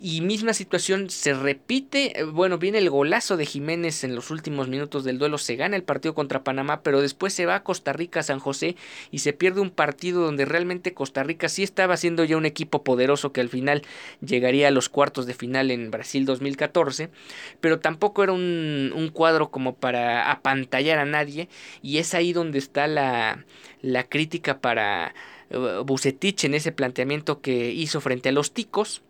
Y 0.00 0.20
misma 0.20 0.54
situación 0.54 1.10
se 1.10 1.34
repite. 1.34 2.20
Eh, 2.20 2.22
bueno, 2.22 2.58
viene 2.58 2.78
el 2.78 2.88
golazo 2.88 3.36
de 3.36 3.46
Jiménez 3.46 4.04
en 4.04 4.14
los 4.14 4.30
últimos 4.30 4.68
minutos 4.68 5.02
del 5.02 5.18
duelo. 5.18 5.38
Se 5.38 5.56
gana 5.56 5.74
el 5.74 5.82
partido 5.82 6.14
contra 6.14 6.44
Panamá, 6.44 6.82
pero 6.82 7.00
después 7.00 7.32
se 7.32 7.46
va 7.46 7.56
a 7.56 7.62
Costa 7.64 7.92
Rica, 7.92 8.22
San 8.22 8.38
José, 8.38 8.76
y 9.10 9.18
se 9.18 9.32
pierde 9.32 9.60
un 9.60 9.70
partido 9.70 10.22
donde 10.22 10.44
realmente 10.44 10.94
Costa 10.94 11.24
Rica 11.24 11.48
sí 11.48 11.64
estaba 11.64 11.96
siendo 11.96 12.22
ya 12.22 12.36
un 12.36 12.46
equipo 12.46 12.84
poderoso 12.84 13.32
que 13.32 13.40
al 13.40 13.48
final 13.48 13.82
llegaría 14.20 14.68
a 14.68 14.70
los 14.70 14.88
cuartos 14.88 15.26
de 15.26 15.34
final 15.34 15.72
en 15.72 15.90
Brasil 15.90 16.24
2014. 16.26 17.10
Pero 17.60 17.80
tampoco 17.80 18.22
era 18.22 18.32
un, 18.32 18.92
un 18.94 19.08
cuadro 19.08 19.50
como 19.50 19.74
para 19.74 20.30
apantallar 20.30 21.00
a 21.00 21.06
nadie. 21.06 21.48
Y 21.82 21.98
es 21.98 22.14
ahí 22.14 22.32
donde 22.32 22.58
está 22.58 22.86
la, 22.86 23.44
la 23.82 24.04
crítica 24.04 24.60
para 24.60 25.12
Bucetich 25.84 26.44
en 26.44 26.54
ese 26.54 26.72
planteamiento 26.72 27.40
que 27.40 27.70
hizo 27.70 28.00
frente 28.00 28.28
a 28.28 28.32
los 28.32 28.52
ticos. 28.52 29.02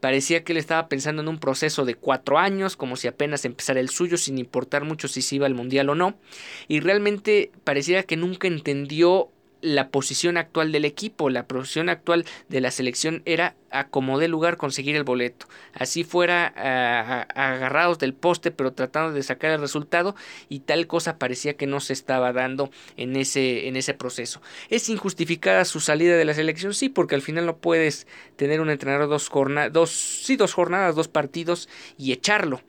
Parecía 0.00 0.44
que 0.44 0.52
él 0.52 0.58
estaba 0.58 0.88
pensando 0.88 1.20
en 1.20 1.28
un 1.28 1.38
proceso 1.38 1.84
de 1.84 1.94
cuatro 1.94 2.38
años, 2.38 2.76
como 2.76 2.96
si 2.96 3.06
apenas 3.06 3.44
empezara 3.44 3.80
el 3.80 3.90
suyo, 3.90 4.16
sin 4.16 4.38
importar 4.38 4.84
mucho 4.84 5.08
si 5.08 5.20
se 5.20 5.36
iba 5.36 5.46
al 5.46 5.54
mundial 5.54 5.90
o 5.90 5.94
no. 5.94 6.18
Y 6.68 6.80
realmente 6.80 7.50
parecía 7.64 8.02
que 8.04 8.16
nunca 8.16 8.48
entendió 8.48 9.30
la 9.62 9.90
posición 9.90 10.36
actual 10.36 10.72
del 10.72 10.84
equipo, 10.84 11.30
la 11.30 11.46
posición 11.46 11.88
actual 11.88 12.24
de 12.48 12.60
la 12.60 12.70
selección 12.70 13.22
era 13.24 13.56
a 13.70 13.88
como 13.88 14.18
de 14.18 14.28
lugar 14.28 14.56
conseguir 14.56 14.96
el 14.96 15.04
boleto. 15.04 15.46
Así 15.74 16.04
fuera 16.04 16.46
agarrados 17.34 17.98
del 17.98 18.14
poste, 18.14 18.50
pero 18.50 18.72
tratando 18.72 19.12
de 19.12 19.22
sacar 19.22 19.52
el 19.52 19.60
resultado 19.60 20.16
y 20.48 20.60
tal 20.60 20.86
cosa 20.86 21.18
parecía 21.18 21.56
que 21.56 21.66
no 21.66 21.80
se 21.80 21.92
estaba 21.92 22.32
dando 22.32 22.70
en 22.96 23.16
ese, 23.16 23.68
en 23.68 23.76
ese 23.76 23.94
proceso. 23.94 24.40
¿Es 24.68 24.88
injustificada 24.88 25.64
su 25.64 25.80
salida 25.80 26.16
de 26.16 26.24
la 26.24 26.34
selección? 26.34 26.74
Sí, 26.74 26.88
porque 26.88 27.14
al 27.14 27.22
final 27.22 27.46
no 27.46 27.58
puedes 27.58 28.06
tener 28.36 28.60
un 28.60 28.70
entrenador 28.70 29.08
dos 29.08 29.30
dos, 29.72 29.90
sí, 29.90 30.36
dos 30.36 30.52
jornadas, 30.52 30.94
dos 30.94 31.08
partidos 31.08 31.68
y 31.96 32.12
echarlo. 32.12 32.62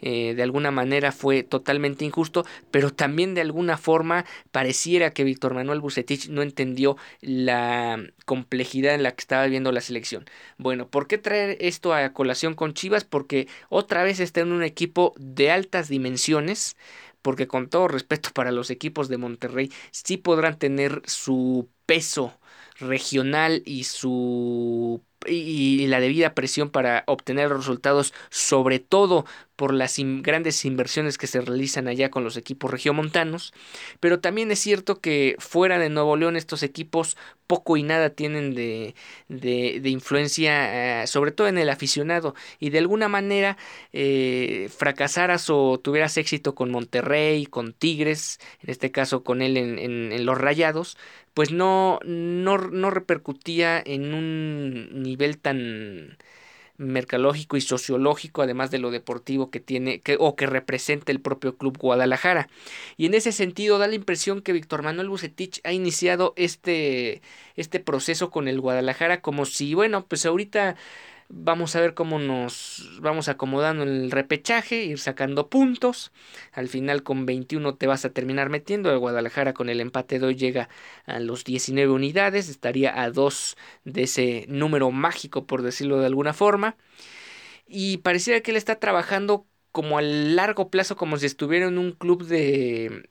Eh, 0.00 0.34
de 0.34 0.42
alguna 0.42 0.70
manera 0.70 1.12
fue 1.12 1.42
totalmente 1.42 2.04
injusto, 2.04 2.44
pero 2.70 2.92
también 2.92 3.34
de 3.34 3.40
alguna 3.40 3.76
forma 3.76 4.24
pareciera 4.50 5.10
que 5.12 5.24
Víctor 5.24 5.54
Manuel 5.54 5.80
Bucetich 5.80 6.28
no 6.28 6.42
entendió 6.42 6.96
la 7.20 8.02
complejidad 8.24 8.94
en 8.94 9.02
la 9.02 9.12
que 9.12 9.20
estaba 9.20 9.46
viendo 9.46 9.72
la 9.72 9.80
selección. 9.80 10.24
Bueno, 10.56 10.88
¿por 10.88 11.06
qué 11.06 11.18
traer 11.18 11.56
esto 11.60 11.94
a 11.94 12.12
colación 12.12 12.54
con 12.54 12.74
Chivas? 12.74 13.04
Porque 13.04 13.48
otra 13.68 14.02
vez 14.04 14.20
está 14.20 14.40
en 14.40 14.52
un 14.52 14.62
equipo 14.62 15.14
de 15.18 15.50
altas 15.50 15.88
dimensiones, 15.88 16.76
porque 17.22 17.46
con 17.48 17.68
todo 17.68 17.88
respeto 17.88 18.30
para 18.34 18.52
los 18.52 18.70
equipos 18.70 19.08
de 19.08 19.18
Monterrey, 19.18 19.72
sí 19.90 20.16
podrán 20.16 20.58
tener 20.58 21.02
su 21.06 21.68
peso 21.86 22.38
regional 22.78 23.62
y 23.66 23.84
su 23.84 25.02
y 25.26 25.86
la 25.88 26.00
debida 26.00 26.34
presión 26.34 26.70
para 26.70 27.02
obtener 27.06 27.50
resultados, 27.50 28.14
sobre 28.30 28.78
todo 28.78 29.24
por 29.58 29.74
las 29.74 29.96
grandes 29.98 30.64
inversiones 30.64 31.18
que 31.18 31.26
se 31.26 31.40
realizan 31.40 31.88
allá 31.88 32.12
con 32.12 32.22
los 32.22 32.36
equipos 32.36 32.70
regiomontanos, 32.70 33.52
pero 33.98 34.20
también 34.20 34.52
es 34.52 34.60
cierto 34.60 35.00
que 35.00 35.34
fuera 35.40 35.80
de 35.80 35.88
Nuevo 35.88 36.16
León 36.16 36.36
estos 36.36 36.62
equipos 36.62 37.16
poco 37.48 37.76
y 37.76 37.82
nada 37.82 38.10
tienen 38.10 38.54
de, 38.54 38.94
de, 39.28 39.88
influencia, 39.88 41.02
eh, 41.02 41.06
sobre 41.08 41.32
todo 41.32 41.48
en 41.48 41.58
el 41.58 41.70
aficionado, 41.70 42.36
y 42.60 42.70
de 42.70 42.78
alguna 42.78 43.08
manera 43.08 43.56
eh, 43.92 44.70
fracasaras 44.76 45.50
o 45.50 45.80
tuvieras 45.80 46.16
éxito 46.18 46.54
con 46.54 46.70
Monterrey, 46.70 47.44
con 47.46 47.72
Tigres, 47.72 48.38
en 48.62 48.70
este 48.70 48.92
caso 48.92 49.24
con 49.24 49.42
él 49.42 49.56
en, 49.56 49.80
en 49.80 50.24
los 50.24 50.38
Rayados, 50.38 50.96
pues 51.34 51.50
no, 51.50 51.98
no, 52.04 52.58
no 52.58 52.90
repercutía 52.90 53.82
en 53.84 54.14
un 54.14 55.02
nivel 55.02 55.38
tan 55.38 56.16
mercalógico 56.78 57.56
y 57.56 57.60
sociológico, 57.60 58.42
además 58.42 58.70
de 58.70 58.78
lo 58.78 58.90
deportivo 58.90 59.50
que 59.50 59.60
tiene 59.60 60.00
que, 60.00 60.16
o 60.18 60.36
que 60.36 60.46
representa 60.46 61.12
el 61.12 61.20
propio 61.20 61.56
Club 61.56 61.76
Guadalajara. 61.78 62.48
Y 62.96 63.06
en 63.06 63.14
ese 63.14 63.32
sentido 63.32 63.78
da 63.78 63.88
la 63.88 63.96
impresión 63.96 64.40
que 64.42 64.52
Víctor 64.52 64.82
Manuel 64.82 65.08
Bucetich 65.08 65.60
ha 65.64 65.72
iniciado 65.72 66.32
este, 66.36 67.20
este 67.56 67.80
proceso 67.80 68.30
con 68.30 68.48
el 68.48 68.60
Guadalajara 68.60 69.20
como 69.20 69.44
si, 69.44 69.74
bueno, 69.74 70.06
pues 70.06 70.24
ahorita 70.24 70.76
Vamos 71.30 71.76
a 71.76 71.80
ver 71.80 71.92
cómo 71.92 72.18
nos 72.18 72.98
vamos 73.02 73.28
acomodando 73.28 73.82
en 73.82 73.90
el 73.90 74.10
repechaje, 74.10 74.84
ir 74.84 74.98
sacando 74.98 75.50
puntos. 75.50 76.10
Al 76.52 76.68
final 76.68 77.02
con 77.02 77.26
21 77.26 77.74
te 77.74 77.86
vas 77.86 78.06
a 78.06 78.10
terminar 78.10 78.48
metiendo. 78.48 78.90
El 78.90 78.98
Guadalajara 78.98 79.52
con 79.52 79.68
el 79.68 79.80
empate 79.80 80.18
de 80.18 80.26
hoy 80.26 80.36
llega 80.36 80.70
a 81.04 81.20
los 81.20 81.44
19 81.44 81.92
unidades. 81.92 82.48
Estaría 82.48 83.02
a 83.02 83.10
2 83.10 83.58
de 83.84 84.04
ese 84.04 84.46
número 84.48 84.90
mágico, 84.90 85.46
por 85.46 85.60
decirlo 85.60 85.98
de 86.00 86.06
alguna 86.06 86.32
forma. 86.32 86.76
Y 87.66 87.98
pareciera 87.98 88.40
que 88.40 88.52
él 88.52 88.56
está 88.56 88.76
trabajando 88.76 89.46
como 89.70 89.98
a 89.98 90.02
largo 90.02 90.70
plazo, 90.70 90.96
como 90.96 91.18
si 91.18 91.26
estuviera 91.26 91.66
en 91.68 91.76
un 91.76 91.92
club 91.92 92.24
de, 92.24 93.04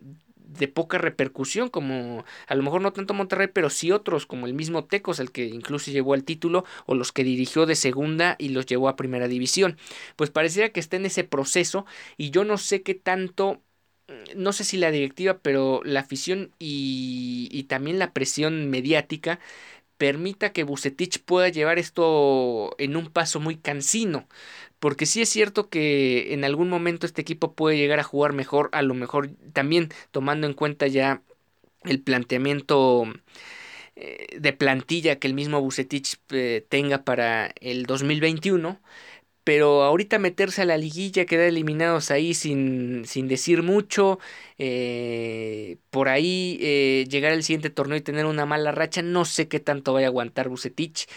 de 0.57 0.67
poca 0.67 0.97
repercusión, 0.97 1.69
como 1.69 2.25
a 2.47 2.55
lo 2.55 2.63
mejor 2.63 2.81
no 2.81 2.93
tanto 2.93 3.13
Monterrey, 3.13 3.47
pero 3.53 3.69
sí 3.69 3.91
otros, 3.91 4.25
como 4.25 4.45
el 4.47 4.53
mismo 4.53 4.85
Tecos, 4.85 5.19
el 5.19 5.31
que 5.31 5.45
incluso 5.45 5.91
llevó 5.91 6.15
el 6.15 6.23
título, 6.23 6.65
o 6.85 6.95
los 6.95 7.11
que 7.11 7.23
dirigió 7.23 7.65
de 7.65 7.75
segunda 7.75 8.35
y 8.39 8.49
los 8.49 8.65
llevó 8.65 8.89
a 8.89 8.95
primera 8.95 9.27
división. 9.27 9.77
Pues 10.15 10.29
pareciera 10.29 10.69
que 10.69 10.79
está 10.79 10.97
en 10.97 11.05
ese 11.05 11.23
proceso 11.23 11.85
y 12.17 12.31
yo 12.31 12.43
no 12.43 12.57
sé 12.57 12.81
qué 12.83 12.95
tanto 12.95 13.61
no 14.35 14.53
sé 14.53 14.63
si 14.63 14.77
la 14.77 14.91
directiva, 14.91 15.39
pero 15.41 15.81
la 15.83 15.99
afición 15.99 16.51
y, 16.59 17.49
y, 17.51 17.63
también 17.63 17.99
la 17.99 18.13
presión 18.13 18.69
mediática 18.69 19.39
permita 19.97 20.51
que 20.51 20.63
Bucetich 20.63 21.19
pueda 21.23 21.49
llevar 21.49 21.79
esto 21.79 22.75
en 22.77 22.95
un 22.95 23.09
paso 23.09 23.39
muy 23.39 23.57
cansino. 23.57 24.27
Porque 24.79 25.05
sí 25.05 25.21
es 25.21 25.29
cierto 25.29 25.69
que 25.69 26.33
en 26.33 26.43
algún 26.45 26.69
momento 26.69 27.05
este 27.07 27.21
equipo 27.21 27.53
puede 27.53 27.77
llegar 27.77 27.99
a 27.99 28.03
jugar 28.03 28.33
mejor, 28.33 28.69
a 28.73 28.81
lo 28.83 28.93
mejor 28.93 29.29
también 29.53 29.89
tomando 30.11 30.47
en 30.47 30.53
cuenta 30.53 30.87
ya 30.87 31.21
el 31.83 32.01
planteamiento 32.01 33.05
eh, 33.95 34.27
de 34.39 34.53
plantilla 34.53 35.17
que 35.17 35.27
el 35.27 35.33
mismo 35.33 35.61
Bucetich 35.61 36.17
eh, 36.29 36.63
tenga 36.69 37.03
para 37.03 37.53
el 37.59 37.85
2021 37.87 38.79
pero 39.47 39.83
ahorita 39.83 40.19
meterse 40.19 40.63
a 40.63 40.65
la 40.65 40.77
liguilla, 40.77 41.25
quedar 41.25 41.45
eliminados 41.45 42.11
ahí 42.11 42.33
sin, 42.33 43.05
sin 43.05 43.29
decir 43.29 43.63
mucho, 43.63 44.19
eh, 44.57 45.77
por 45.89 46.09
ahí 46.09 46.57
llegar 47.09 47.31
al 47.31 47.43
siguiente 47.43 47.69
torneo 47.69 47.97
y 47.97 48.01
tener 48.01 48.25
una 48.25 48.45
mala 48.45 48.73
racha, 48.73 49.01
no 49.01 49.23
sé 49.23 49.47
qué 49.47 49.61
tanto 49.61 49.93
vaya 49.93 50.07
a 50.07 50.09
aguantar 50.09 50.49
Bucetich. 50.49 51.07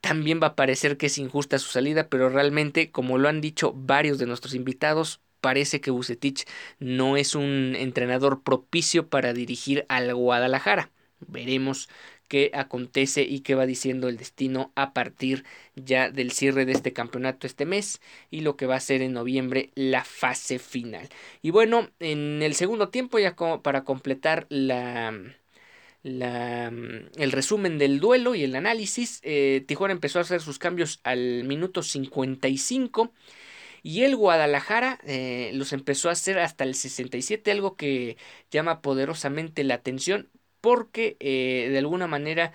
También 0.00 0.40
va 0.40 0.48
a 0.48 0.56
parecer 0.56 0.96
que 0.96 1.06
es 1.06 1.18
injusta 1.18 1.58
su 1.58 1.70
salida, 1.70 2.08
pero 2.08 2.28
realmente, 2.28 2.92
como 2.92 3.18
lo 3.18 3.28
han 3.28 3.40
dicho 3.40 3.72
varios 3.74 4.18
de 4.18 4.26
nuestros 4.26 4.54
invitados, 4.54 5.20
parece 5.40 5.80
que 5.80 5.90
Bucetich 5.90 6.46
no 6.78 7.16
es 7.16 7.34
un 7.34 7.74
entrenador 7.76 8.44
propicio 8.44 9.08
para 9.08 9.32
dirigir 9.32 9.86
al 9.88 10.14
Guadalajara. 10.14 10.92
Veremos 11.28 11.88
qué 12.28 12.50
acontece 12.54 13.22
y 13.22 13.40
qué 13.40 13.54
va 13.54 13.66
diciendo 13.66 14.08
el 14.08 14.16
destino 14.16 14.72
a 14.74 14.94
partir 14.94 15.44
ya 15.76 16.10
del 16.10 16.32
cierre 16.32 16.64
de 16.64 16.72
este 16.72 16.92
campeonato 16.92 17.46
este 17.46 17.66
mes 17.66 18.00
y 18.30 18.40
lo 18.40 18.56
que 18.56 18.66
va 18.66 18.76
a 18.76 18.80
ser 18.80 19.02
en 19.02 19.12
noviembre 19.12 19.70
la 19.74 20.04
fase 20.04 20.58
final. 20.58 21.08
Y 21.42 21.50
bueno, 21.50 21.90
en 22.00 22.42
el 22.42 22.54
segundo 22.54 22.88
tiempo 22.88 23.18
ya 23.18 23.36
como 23.36 23.62
para 23.62 23.84
completar 23.84 24.46
la 24.48 25.12
la, 26.02 26.68
el 27.16 27.32
resumen 27.32 27.78
del 27.78 28.00
duelo 28.00 28.34
y 28.34 28.44
el 28.44 28.56
análisis. 28.56 29.20
Eh, 29.22 29.64
Tijuana 29.66 29.92
empezó 29.92 30.18
a 30.18 30.22
hacer 30.22 30.40
sus 30.40 30.58
cambios 30.58 31.00
al 31.04 31.44
minuto 31.44 31.82
55 31.82 33.12
y 33.82 34.04
el 34.04 34.16
Guadalajara 34.16 35.00
eh, 35.04 35.50
los 35.54 35.72
empezó 35.72 36.08
a 36.08 36.12
hacer 36.12 36.38
hasta 36.38 36.64
el 36.64 36.74
67, 36.74 37.50
algo 37.50 37.76
que 37.76 38.16
llama 38.50 38.80
poderosamente 38.82 39.64
la 39.64 39.74
atención 39.74 40.28
porque 40.62 41.16
eh, 41.20 41.68
de 41.70 41.78
alguna 41.78 42.06
manera 42.06 42.52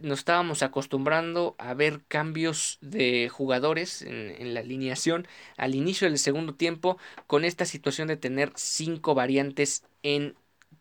nos 0.00 0.20
estábamos 0.20 0.62
acostumbrando 0.64 1.54
a 1.58 1.74
ver 1.74 2.00
cambios 2.08 2.78
de 2.80 3.28
jugadores 3.28 4.02
en, 4.02 4.34
en, 4.38 4.54
la 4.54 4.60
alineación 4.60 5.28
al 5.56 5.76
inicio 5.76 6.08
del 6.08 6.18
segundo 6.18 6.54
tiempo 6.54 6.98
con 7.28 7.44
esta 7.44 7.66
situación 7.66 8.08
de 8.08 8.16
tener 8.16 8.52
cinco 8.56 9.14
variantes 9.14 9.84
en 10.02 10.34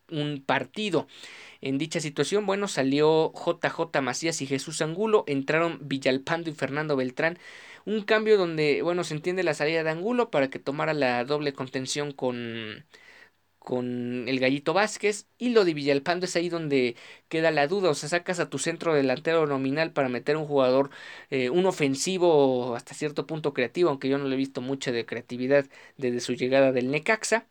un 0.10 0.44
partido. 0.46 1.08
En 1.62 1.78
dicha 1.78 2.00
situación, 2.00 2.46
bueno, 2.46 2.68
salió 2.68 3.34
JJ 3.34 4.01
Macías 4.01 4.42
y 4.42 4.48
Jesús 4.48 4.82
Angulo, 4.82 5.24
entraron 5.28 5.80
Villalpando 5.82 6.50
y 6.50 6.54
Fernando 6.54 6.96
Beltrán. 6.96 7.40
Un 7.86 8.04
cambio 8.04 8.38
donde, 8.38 8.82
bueno, 8.82 9.04
se 9.04 9.16
entiende 9.16 9.44
la 9.44 9.54
salida 9.54 9.84
de 9.84 9.90
Angulo 9.90 10.30
para 10.32 10.50
que 10.50 10.60
tomara 10.60 10.94
la 10.94 11.24
doble 11.25 11.54
contención 11.54 12.12
con 12.12 12.86
con 13.63 14.27
el 14.27 14.39
Gallito 14.39 14.74
Vázquez 14.74 15.27
y 15.38 15.50
lo 15.50 15.65
de 15.65 15.74
Villalpando 15.75 16.25
es 16.25 16.36
ahí 16.36 16.50
donde 16.50 16.96
queda 17.30 17.51
la 17.51 17.68
duda, 17.68 17.91
o 17.91 17.94
sea, 17.94 18.10
sacas 18.10 18.39
a 18.39 18.50
tu 18.50 18.58
centro 18.58 18.94
delantero 18.96 19.46
nominal 19.46 19.94
para 19.94 20.10
meter 20.10 20.36
un 20.38 20.48
jugador, 20.48 20.89
eh, 21.30 21.50
un 21.51 21.65
ofensivo 21.68 22.75
hasta 22.75 22.96
cierto 22.96 23.27
punto 23.27 23.53
creativo, 23.53 23.89
aunque 23.89 24.10
yo 24.10 24.18
no 24.18 24.25
le 24.25 24.36
he 24.36 24.38
visto 24.38 24.62
mucha 24.62 24.91
de 24.91 25.06
creatividad 25.06 25.68
desde 25.98 26.20
su 26.22 26.34
llegada 26.34 26.72
del 26.72 26.89
Necaxa. 26.91 27.48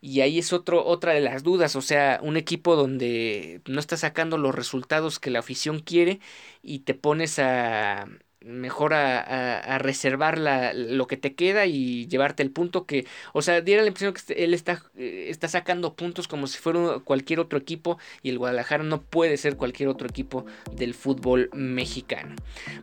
Y 0.00 0.20
ahí 0.22 0.38
es 0.38 0.52
otro, 0.52 0.84
otra 0.84 1.12
de 1.14 1.20
las 1.20 1.42
dudas, 1.44 1.76
o 1.76 1.82
sea, 1.82 2.20
un 2.22 2.36
equipo 2.36 2.76
donde 2.76 3.62
no 3.66 3.80
está 3.80 3.96
sacando 3.96 4.38
los 4.38 4.54
resultados 4.54 5.18
que 5.20 5.30
la 5.30 5.40
afición 5.40 5.80
quiere 5.80 6.20
y 6.62 6.80
te 6.80 6.94
pones 6.94 7.38
a 7.38 8.08
mejor 8.44 8.94
a, 8.94 9.78
reservar 9.78 10.38
la, 10.38 10.72
lo 10.72 11.06
que 11.06 11.16
te 11.16 11.34
queda 11.34 11.66
y 11.66 12.06
llevarte 12.06 12.42
el 12.42 12.50
punto 12.50 12.86
que, 12.86 13.06
o 13.32 13.42
sea, 13.42 13.60
diera 13.60 13.82
la 13.82 13.88
impresión 13.88 14.14
que 14.14 14.32
él 14.44 14.54
está, 14.54 14.82
eh, 14.96 15.26
está 15.28 15.48
sacando 15.48 15.94
puntos 15.94 16.28
como 16.28 16.46
si 16.46 16.58
fuera 16.58 16.98
cualquier 17.04 17.40
otro 17.40 17.58
equipo 17.58 17.98
y 18.22 18.30
el 18.30 18.38
Guadalajara 18.38 18.84
no 18.84 19.02
puede 19.02 19.36
ser 19.36 19.56
cualquier 19.56 19.88
otro 19.88 20.08
equipo 20.08 20.44
del 20.72 20.94
fútbol 20.94 21.50
mexicano. 21.52 22.36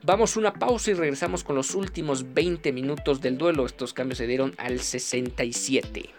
Vamos 0.04 0.38
una 0.38 0.54
pausa 0.54 0.92
y 0.92 0.94
regresamos 0.94 1.44
con 1.44 1.56
los 1.56 1.76
últimos 1.76 2.34
20 2.34 2.72
minutos 2.72 3.22
del 3.22 3.38
duelo. 3.38 3.66
Estos 3.66 3.94
cambios 3.94 4.18
se 4.18 4.28
dieron 4.28 4.54
al 4.58 4.80
67. 4.80 6.19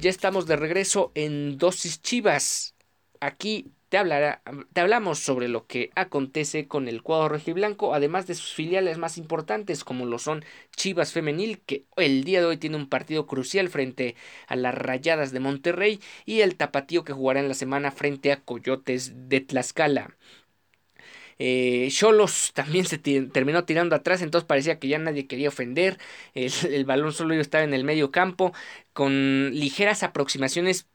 Ya 0.00 0.08
estamos 0.08 0.46
de 0.46 0.56
regreso 0.56 1.12
en 1.14 1.58
Dosis 1.58 2.00
Chivas. 2.00 2.74
Aquí 3.20 3.74
te, 3.90 3.98
hablará, 3.98 4.42
hablamos 4.74 5.18
sobre 5.18 5.46
lo 5.46 5.66
que 5.66 5.90
acontece 5.94 6.66
con 6.68 6.88
el 6.88 7.02
cuadro 7.02 7.28
rojiblanco, 7.28 7.92
además 7.92 8.26
de 8.26 8.34
sus 8.34 8.54
filiales 8.54 8.96
más 8.96 9.18
importantes, 9.18 9.84
como 9.84 10.06
lo 10.06 10.18
son 10.18 10.42
Chivas 10.74 11.12
Femenil, 11.12 11.60
que 11.60 11.84
el 11.96 12.24
día 12.24 12.40
de 12.40 12.46
hoy 12.46 12.56
tiene 12.56 12.76
un 12.76 12.88
partido 12.88 13.26
crucial 13.26 13.68
frente 13.68 14.16
a 14.46 14.56
las 14.56 14.74
Rayadas 14.74 15.32
de 15.32 15.40
Monterrey, 15.40 16.00
y 16.24 16.40
el 16.40 16.56
Tapatío 16.56 17.04
que 17.04 17.12
jugará 17.12 17.40
en 17.40 17.48
la 17.48 17.54
semana 17.54 17.90
frente 17.90 18.32
a 18.32 18.40
Coyotes 18.42 19.28
de 19.28 19.40
Tlaxcala. 19.42 20.16
Eh, 21.42 21.88
Cholos 21.90 22.52
también 22.54 22.84
se 22.84 22.98
terminó 22.98 23.64
tirando 23.64 23.96
atrás, 23.96 24.20
entonces 24.20 24.46
parecía 24.46 24.78
que 24.78 24.88
ya 24.88 24.98
nadie 24.98 25.26
quería 25.26 25.48
ofender. 25.48 25.98
El, 26.34 26.84
balón 26.84 27.12
solo 27.12 27.34
estaba 27.34 27.64
en 27.64 27.72
el 27.74 27.84
medio 27.84 28.10
campo, 28.10 28.52
con 28.92 29.50
ligeras 29.54 30.02
aproximaciones 30.02 30.86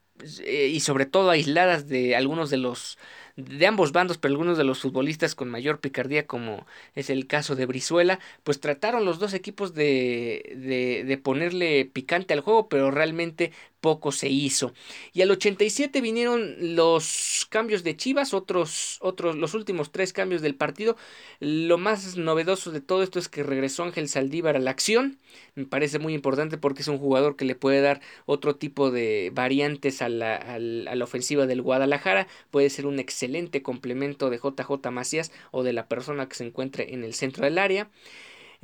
eh, 0.43 0.67
y 0.71 0.79
sobre 0.81 1.05
todo 1.07 1.29
aisladas 1.31 1.87
de 1.87 2.15
algunos 2.15 2.49
de 2.51 2.57
los 2.57 2.97
de 3.35 3.67
ambos 3.67 3.91
bandos, 3.91 4.17
pero 4.17 4.31
algunos 4.33 4.57
de 4.57 4.63
los 4.63 4.79
futbolistas 4.79 5.35
con 5.35 5.49
mayor 5.49 5.81
picardía, 5.81 6.25
como 6.25 6.65
es 6.93 7.09
el 7.09 7.27
caso 7.27 7.55
de 7.55 7.65
Brizuela, 7.65 8.19
pues 8.43 8.61
trataron 8.61 9.03
los 9.03 9.19
dos 9.19 9.33
equipos 9.33 9.73
de, 9.73 10.53
de, 10.55 11.03
de 11.03 11.17
ponerle 11.17 11.83
picante 11.85 12.33
al 12.33 12.39
juego, 12.39 12.69
pero 12.69 12.91
realmente 12.91 13.51
poco 13.85 14.11
se 14.11 14.29
hizo. 14.29 14.73
Y 15.13 15.21
al 15.21 15.29
87 15.29 16.01
vinieron 16.01 16.75
los 16.75 17.45
cambios 17.51 17.83
de 17.83 17.95
Chivas, 17.95 18.33
otros, 18.33 18.97
otros, 18.99 19.35
los 19.35 19.53
últimos 19.53 19.91
tres 19.91 20.11
cambios 20.11 20.41
del 20.41 20.55
partido. 20.55 20.97
Lo 21.39 21.77
más 21.77 22.17
novedoso 22.17 22.71
de 22.71 22.81
todo 22.81 23.03
esto 23.03 23.19
es 23.19 23.29
que 23.29 23.43
regresó 23.43 23.83
Ángel 23.83 24.09
Saldívar 24.09 24.55
a 24.55 24.59
la 24.59 24.71
acción. 24.71 25.19
Me 25.53 25.65
parece 25.65 25.99
muy 25.99 26.15
importante 26.15 26.57
porque 26.57 26.81
es 26.81 26.87
un 26.87 26.97
jugador 26.97 27.35
que 27.35 27.45
le 27.45 27.53
puede 27.53 27.79
dar 27.81 28.01
otro 28.25 28.55
tipo 28.55 28.89
de 28.89 29.31
variantes 29.31 30.01
a 30.01 30.09
la, 30.09 30.35
a 30.35 30.57
la 30.57 31.03
ofensiva 31.03 31.45
del 31.45 31.61
Guadalajara. 31.61 32.25
Puede 32.49 32.71
ser 32.71 32.87
un 32.87 32.97
excelente 32.97 33.61
complemento 33.61 34.31
de 34.31 34.39
JJ 34.39 34.89
Macías 34.89 35.31
o 35.51 35.61
de 35.61 35.73
la 35.73 35.87
persona 35.87 36.27
que 36.27 36.33
se 36.33 36.43
encuentre 36.47 36.95
en 36.95 37.03
el 37.03 37.13
centro 37.13 37.45
del 37.45 37.59
área. 37.59 37.87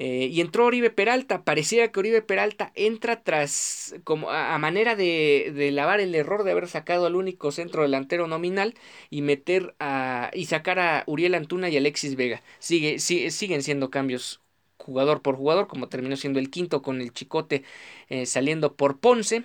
Eh, 0.03 0.29
y 0.31 0.41
entró 0.41 0.65
Oribe 0.65 0.89
Peralta. 0.89 1.43
Pareciera 1.43 1.91
que 1.91 1.99
Oribe 1.99 2.23
Peralta 2.23 2.71
entra 2.73 3.21
tras, 3.23 3.93
como 4.03 4.31
a, 4.31 4.57
manera 4.57 4.95
de, 4.95 5.51
de, 5.53 5.71
lavar 5.71 5.99
el 5.99 6.15
error 6.15 6.43
de 6.43 6.49
haber 6.51 6.67
sacado 6.67 7.05
al 7.05 7.15
único 7.15 7.51
centro 7.51 7.83
delantero 7.83 8.25
nominal 8.25 8.73
y 9.11 9.21
meter 9.21 9.75
a, 9.79 10.31
y 10.33 10.45
sacar 10.47 10.79
a 10.79 11.03
Uriel 11.05 11.35
Antuna 11.35 11.69
y 11.69 11.77
Alexis 11.77 12.15
Vega. 12.15 12.41
Sigue, 12.57 12.97
siguen 12.97 13.61
siendo 13.61 13.91
cambios 13.91 14.41
jugador 14.77 15.21
por 15.21 15.35
jugador, 15.35 15.67
como 15.67 15.87
terminó 15.87 16.15
siendo 16.17 16.39
el 16.39 16.49
quinto 16.49 16.81
con 16.81 16.99
el 16.99 17.13
Chicote 17.13 17.63
eh, 18.09 18.25
saliendo 18.25 18.75
por 18.75 18.99
Ponce. 18.99 19.43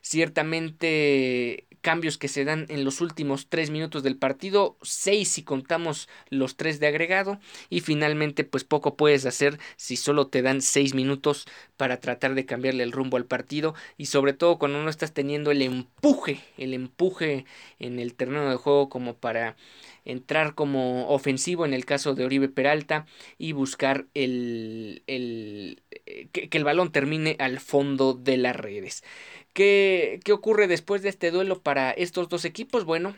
Ciertamente 0.00 1.66
cambios 1.82 2.16
que 2.16 2.28
se 2.28 2.44
dan 2.44 2.64
en 2.70 2.84
los 2.84 3.00
últimos 3.00 3.48
tres 3.48 3.68
minutos 3.70 4.02
del 4.02 4.16
partido, 4.16 4.78
seis 4.80 5.28
si 5.28 5.42
contamos 5.42 6.08
los 6.30 6.56
tres 6.56 6.80
de 6.80 6.86
agregado 6.86 7.38
y 7.68 7.80
finalmente 7.80 8.44
pues 8.44 8.64
poco 8.64 8.96
puedes 8.96 9.26
hacer 9.26 9.58
si 9.76 9.96
solo 9.96 10.28
te 10.28 10.40
dan 10.40 10.62
seis 10.62 10.94
minutos 10.94 11.46
para 11.76 12.00
tratar 12.00 12.34
de 12.34 12.46
cambiarle 12.46 12.84
el 12.84 12.92
rumbo 12.92 13.16
al 13.16 13.26
partido 13.26 13.74
y 13.98 14.06
sobre 14.06 14.32
todo 14.32 14.58
cuando 14.58 14.82
no 14.82 14.88
estás 14.88 15.12
teniendo 15.12 15.50
el 15.50 15.60
empuje, 15.60 16.40
el 16.56 16.72
empuje 16.72 17.44
en 17.78 17.98
el 17.98 18.14
terreno 18.14 18.48
de 18.48 18.56
juego 18.56 18.88
como 18.88 19.14
para 19.16 19.56
entrar 20.04 20.54
como 20.54 21.08
ofensivo 21.08 21.64
en 21.66 21.74
el 21.74 21.84
caso 21.84 22.14
de 22.14 22.24
Oribe 22.24 22.48
Peralta 22.48 23.06
y 23.38 23.52
buscar 23.52 24.06
el, 24.14 25.02
el 25.06 25.82
eh, 26.06 26.28
que, 26.32 26.48
que 26.48 26.58
el 26.58 26.64
balón 26.64 26.92
termine 26.92 27.36
al 27.38 27.60
fondo 27.60 28.14
de 28.14 28.36
las 28.36 28.56
redes. 28.56 29.04
¿Qué, 29.52 30.20
¿Qué 30.24 30.32
ocurre 30.32 30.66
después 30.68 31.02
de 31.02 31.08
este 31.10 31.30
duelo 31.30 31.62
para 31.62 31.90
estos 31.92 32.28
dos 32.28 32.44
equipos? 32.44 32.84
Bueno, 32.84 33.14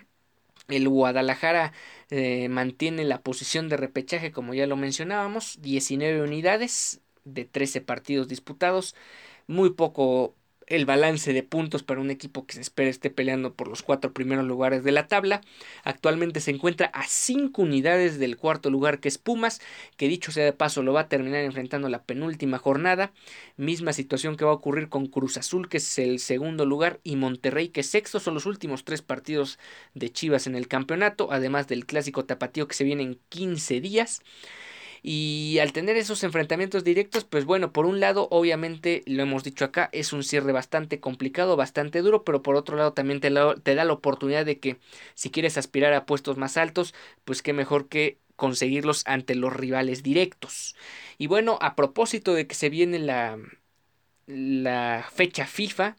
el 0.69 0.89
Guadalajara 0.89 1.73
eh, 2.11 2.49
mantiene 2.49 3.05
la 3.05 3.23
posición 3.23 3.69
de 3.69 3.77
repechaje, 3.77 4.33
como 4.33 4.55
ya 4.55 4.67
lo 4.67 4.77
mencionábamos, 4.77 5.61
19 5.61 6.23
unidades 6.23 7.01
de 7.25 7.45
13 7.45 7.81
partidos 7.81 8.29
disputados, 8.29 8.95
muy 9.47 9.71
poco 9.71 10.35
el 10.67 10.87
balance 10.87 11.33
de 11.33 11.43
puntos 11.43 11.83
para 11.83 12.01
un 12.01 12.11
equipo 12.11 12.47
que 12.47 12.55
se 12.55 12.61
espera 12.61 12.91
esté 12.91 13.11
peleando 13.11 13.55
por 13.55 13.69
los 13.69 13.83
cuatro 13.83 14.13
primeros 14.13 14.45
lugares 14.45 14.85
de 14.85 14.93
la 14.93 15.09
tabla. 15.09 15.41
Actualmente 15.83 16.41
se 16.41 16.51
encuentra 16.51 16.87
a 16.87 17.07
cinco 17.07 17.63
unidades 17.63 18.19
del 18.19 18.37
cuarto 18.37 18.71
lugar 18.71 19.01
que 19.01 19.09
es 19.09 19.19
Pumas, 19.19 19.61
que 19.97 20.09
dicho 20.09 20.33
sea 20.33 20.45
de 20.45 20.53
paso 20.53 20.83
lo 20.83 20.93
va 20.93 21.03
a 21.03 21.09
terminar 21.09 21.45
enfrentando 21.45 21.89
la 21.89 22.03
penúltima 22.03 22.59
jornada. 22.59 23.13
Misma 23.57 23.93
situación 23.93 24.37
que 24.37 24.45
va 24.45 24.51
a 24.53 24.55
ocurrir 24.55 24.89
con 24.89 25.07
Cruz 25.07 25.37
Azul, 25.37 25.69
que 25.69 25.79
es 25.79 25.99
el 25.99 26.19
segundo 26.19 26.67
lugar, 26.67 27.01
y 27.05 27.17
Monterrey, 27.17 27.69
que 27.69 27.81
es 27.81 27.91
sexto. 27.91 28.21
Son 28.21 28.35
los 28.35 28.47
últimos 28.47 28.85
tres 28.85 29.03
partidos 29.03 29.59
de 29.95 30.11
Chivas 30.11 30.47
en 30.47 30.57
el 30.57 30.69
campeonato, 30.69 31.29
además 31.31 31.69
del 31.69 31.87
clásico 31.87 32.25
tapatío 32.25 32.69
que 32.69 32.75
se 32.75 32.85
viene 32.85 33.03
en 33.03 33.19
15 33.29 33.81
días. 33.81 34.23
Y 35.07 35.59
al 35.61 35.73
tener 35.73 35.97
esos 35.99 36.25
enfrentamientos 36.25 36.83
directos, 36.83 37.25
pues 37.25 37.45
bueno, 37.45 37.73
por 37.73 37.85
un 37.85 38.01
lado, 38.01 38.27
obviamente, 38.31 39.03
lo 39.07 39.23
hemos 39.23 39.45
dicho 39.45 39.67
acá, 39.67 39.91
es 39.93 40.15
un 40.15 40.25
cierre 40.25 40.53
bastante 40.53 40.99
complicado, 41.01 41.57
bastante 41.57 42.01
duro, 42.01 42.25
pero 42.25 42.43
por 42.43 42.57
otro 42.57 42.77
lado 42.79 42.95
también 42.95 43.21
te, 43.21 43.31
te 43.63 43.75
da 43.75 43.85
la 43.85 43.93
oportunidad 43.93 44.47
de 44.47 44.59
que 44.61 44.79
si 45.15 45.31
quieres 45.31 45.59
aspirar 45.59 45.93
a 45.93 46.07
puestos 46.07 46.39
más 46.39 46.57
altos, 46.57 46.95
pues 47.25 47.43
qué 47.43 47.53
mejor 47.53 47.89
que 47.89 48.19
conseguirlos 48.37 49.03
ante 49.07 49.35
los 49.35 49.53
rivales 49.55 50.03
directos. 50.03 50.75
Y 51.19 51.27
bueno, 51.27 51.59
a 51.61 51.77
propósito 51.77 52.33
de 52.35 52.47
que 52.47 52.55
se 52.55 52.71
viene 52.71 52.99
la, 52.99 53.39
la 54.27 55.07
fecha 55.13 55.47
FIFA 55.47 55.97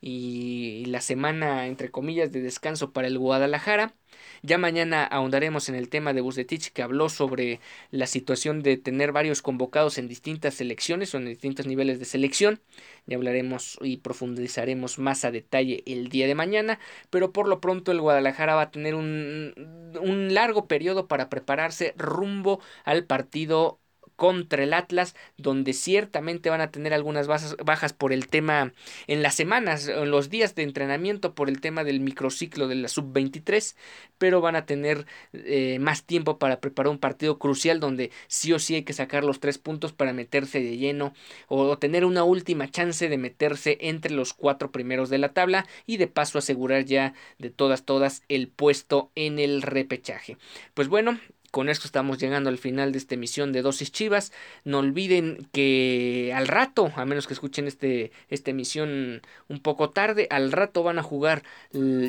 y 0.00 0.84
la 0.86 1.00
semana 1.00 1.66
entre 1.66 1.90
comillas 1.90 2.32
de 2.32 2.40
descanso 2.40 2.92
para 2.92 3.08
el 3.08 3.18
Guadalajara. 3.18 3.94
Ya 4.42 4.58
mañana 4.58 5.04
ahondaremos 5.04 5.68
en 5.68 5.74
el 5.74 5.88
tema 5.88 6.12
de 6.12 6.20
Bucetich 6.20 6.72
que 6.72 6.82
habló 6.82 7.08
sobre 7.08 7.60
la 7.90 8.06
situación 8.06 8.62
de 8.62 8.76
tener 8.76 9.12
varios 9.12 9.42
convocados 9.42 9.98
en 9.98 10.08
distintas 10.08 10.54
selecciones 10.54 11.14
o 11.14 11.18
en 11.18 11.26
distintos 11.26 11.66
niveles 11.66 11.98
de 11.98 12.04
selección. 12.04 12.60
Ya 13.06 13.16
hablaremos 13.16 13.78
y 13.82 13.98
profundizaremos 13.98 14.98
más 14.98 15.24
a 15.24 15.30
detalle 15.30 15.82
el 15.86 16.08
día 16.08 16.26
de 16.26 16.34
mañana, 16.34 16.78
pero 17.10 17.32
por 17.32 17.48
lo 17.48 17.60
pronto 17.60 17.92
el 17.92 18.00
Guadalajara 18.00 18.54
va 18.54 18.62
a 18.62 18.70
tener 18.70 18.94
un, 18.94 19.54
un 20.00 20.34
largo 20.34 20.66
periodo 20.68 21.08
para 21.08 21.28
prepararse 21.28 21.94
rumbo 21.96 22.60
al 22.84 23.04
partido 23.04 23.80
contra 24.18 24.64
el 24.64 24.74
Atlas, 24.74 25.14
donde 25.36 25.72
ciertamente 25.72 26.50
van 26.50 26.60
a 26.60 26.72
tener 26.72 26.92
algunas 26.92 27.28
bajas 27.28 27.92
por 27.92 28.12
el 28.12 28.26
tema 28.26 28.72
en 29.06 29.22
las 29.22 29.36
semanas, 29.36 29.86
en 29.86 30.10
los 30.10 30.28
días 30.28 30.56
de 30.56 30.64
entrenamiento 30.64 31.36
por 31.36 31.48
el 31.48 31.60
tema 31.60 31.84
del 31.84 32.00
microciclo 32.00 32.66
de 32.66 32.74
la 32.74 32.88
sub-23, 32.88 33.76
pero 34.18 34.40
van 34.40 34.56
a 34.56 34.66
tener 34.66 35.06
eh, 35.32 35.78
más 35.78 36.02
tiempo 36.02 36.36
para 36.36 36.58
preparar 36.58 36.90
un 36.90 36.98
partido 36.98 37.38
crucial 37.38 37.78
donde 37.78 38.10
sí 38.26 38.52
o 38.52 38.58
sí 38.58 38.74
hay 38.74 38.82
que 38.82 38.92
sacar 38.92 39.22
los 39.22 39.38
tres 39.38 39.56
puntos 39.56 39.92
para 39.92 40.12
meterse 40.12 40.58
de 40.58 40.76
lleno 40.76 41.14
o 41.46 41.78
tener 41.78 42.04
una 42.04 42.24
última 42.24 42.68
chance 42.68 43.08
de 43.08 43.18
meterse 43.18 43.78
entre 43.82 44.12
los 44.12 44.34
cuatro 44.34 44.72
primeros 44.72 45.10
de 45.10 45.18
la 45.18 45.28
tabla 45.28 45.64
y 45.86 45.98
de 45.98 46.08
paso 46.08 46.38
asegurar 46.38 46.86
ya 46.86 47.14
de 47.38 47.50
todas 47.50 47.84
todas 47.84 48.24
el 48.28 48.48
puesto 48.48 49.12
en 49.14 49.38
el 49.38 49.62
repechaje. 49.62 50.38
Pues 50.74 50.88
bueno, 50.88 51.20
con 51.50 51.68
esto 51.68 51.86
estamos 51.86 52.18
llegando 52.18 52.50
al 52.50 52.58
final 52.58 52.92
de 52.92 52.98
esta 52.98 53.14
emisión 53.14 53.52
de 53.52 53.62
Dosis 53.62 53.90
Chivas. 53.90 54.32
No 54.64 54.78
olviden 54.78 55.48
que 55.52 56.32
al 56.34 56.48
rato, 56.48 56.92
a 56.96 57.04
menos 57.04 57.26
que 57.26 57.34
escuchen 57.34 57.66
este, 57.66 58.12
esta 58.28 58.50
emisión 58.50 59.22
un 59.48 59.60
poco 59.60 59.90
tarde, 59.90 60.26
al 60.30 60.52
rato 60.52 60.82
van 60.82 60.98
a 60.98 61.02
jugar 61.02 61.42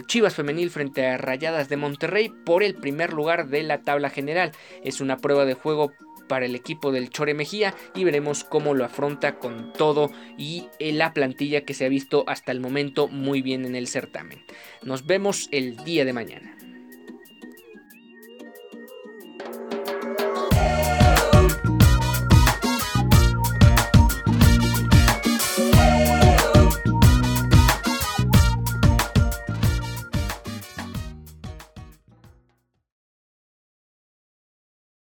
Chivas 0.08 0.36
Femenil 0.36 0.70
frente 0.70 1.08
a 1.08 1.18
Rayadas 1.18 1.70
de 1.70 1.78
Monterrey 1.78 2.32
por 2.46 2.64
el 2.64 2.76
primer 2.76 3.14
lugar 3.14 3.48
de 3.48 3.64
la 3.64 3.82
tabla 3.82 4.10
general. 4.10 4.52
Es 4.84 5.02
una 5.02 5.18
prueba 5.18 5.46
de 5.46 5.54
juego 5.54 5.92
para 6.28 6.46
el 6.46 6.56
equipo 6.56 6.92
del 6.92 7.10
Chore 7.10 7.34
Mejía 7.34 7.74
y 7.96 8.04
veremos 8.04 8.44
cómo 8.44 8.74
lo 8.76 8.86
afronta 8.86 9.40
con 9.40 9.74
todo 9.74 10.12
y 10.38 10.68
la 10.80 11.14
plantilla 11.14 11.66
que 11.66 11.74
se 11.74 11.86
ha 11.86 11.90
visto 11.90 12.24
hasta 12.28 12.52
el 12.52 12.60
momento 12.60 13.08
muy 13.08 13.42
bien 13.42 13.66
en 13.66 13.76
el 13.76 13.88
certamen. 13.88 14.44
Nos 14.84 15.06
vemos 15.06 15.50
el 15.52 15.84
día 15.84 16.06
de 16.06 16.14
mañana. 16.14 16.59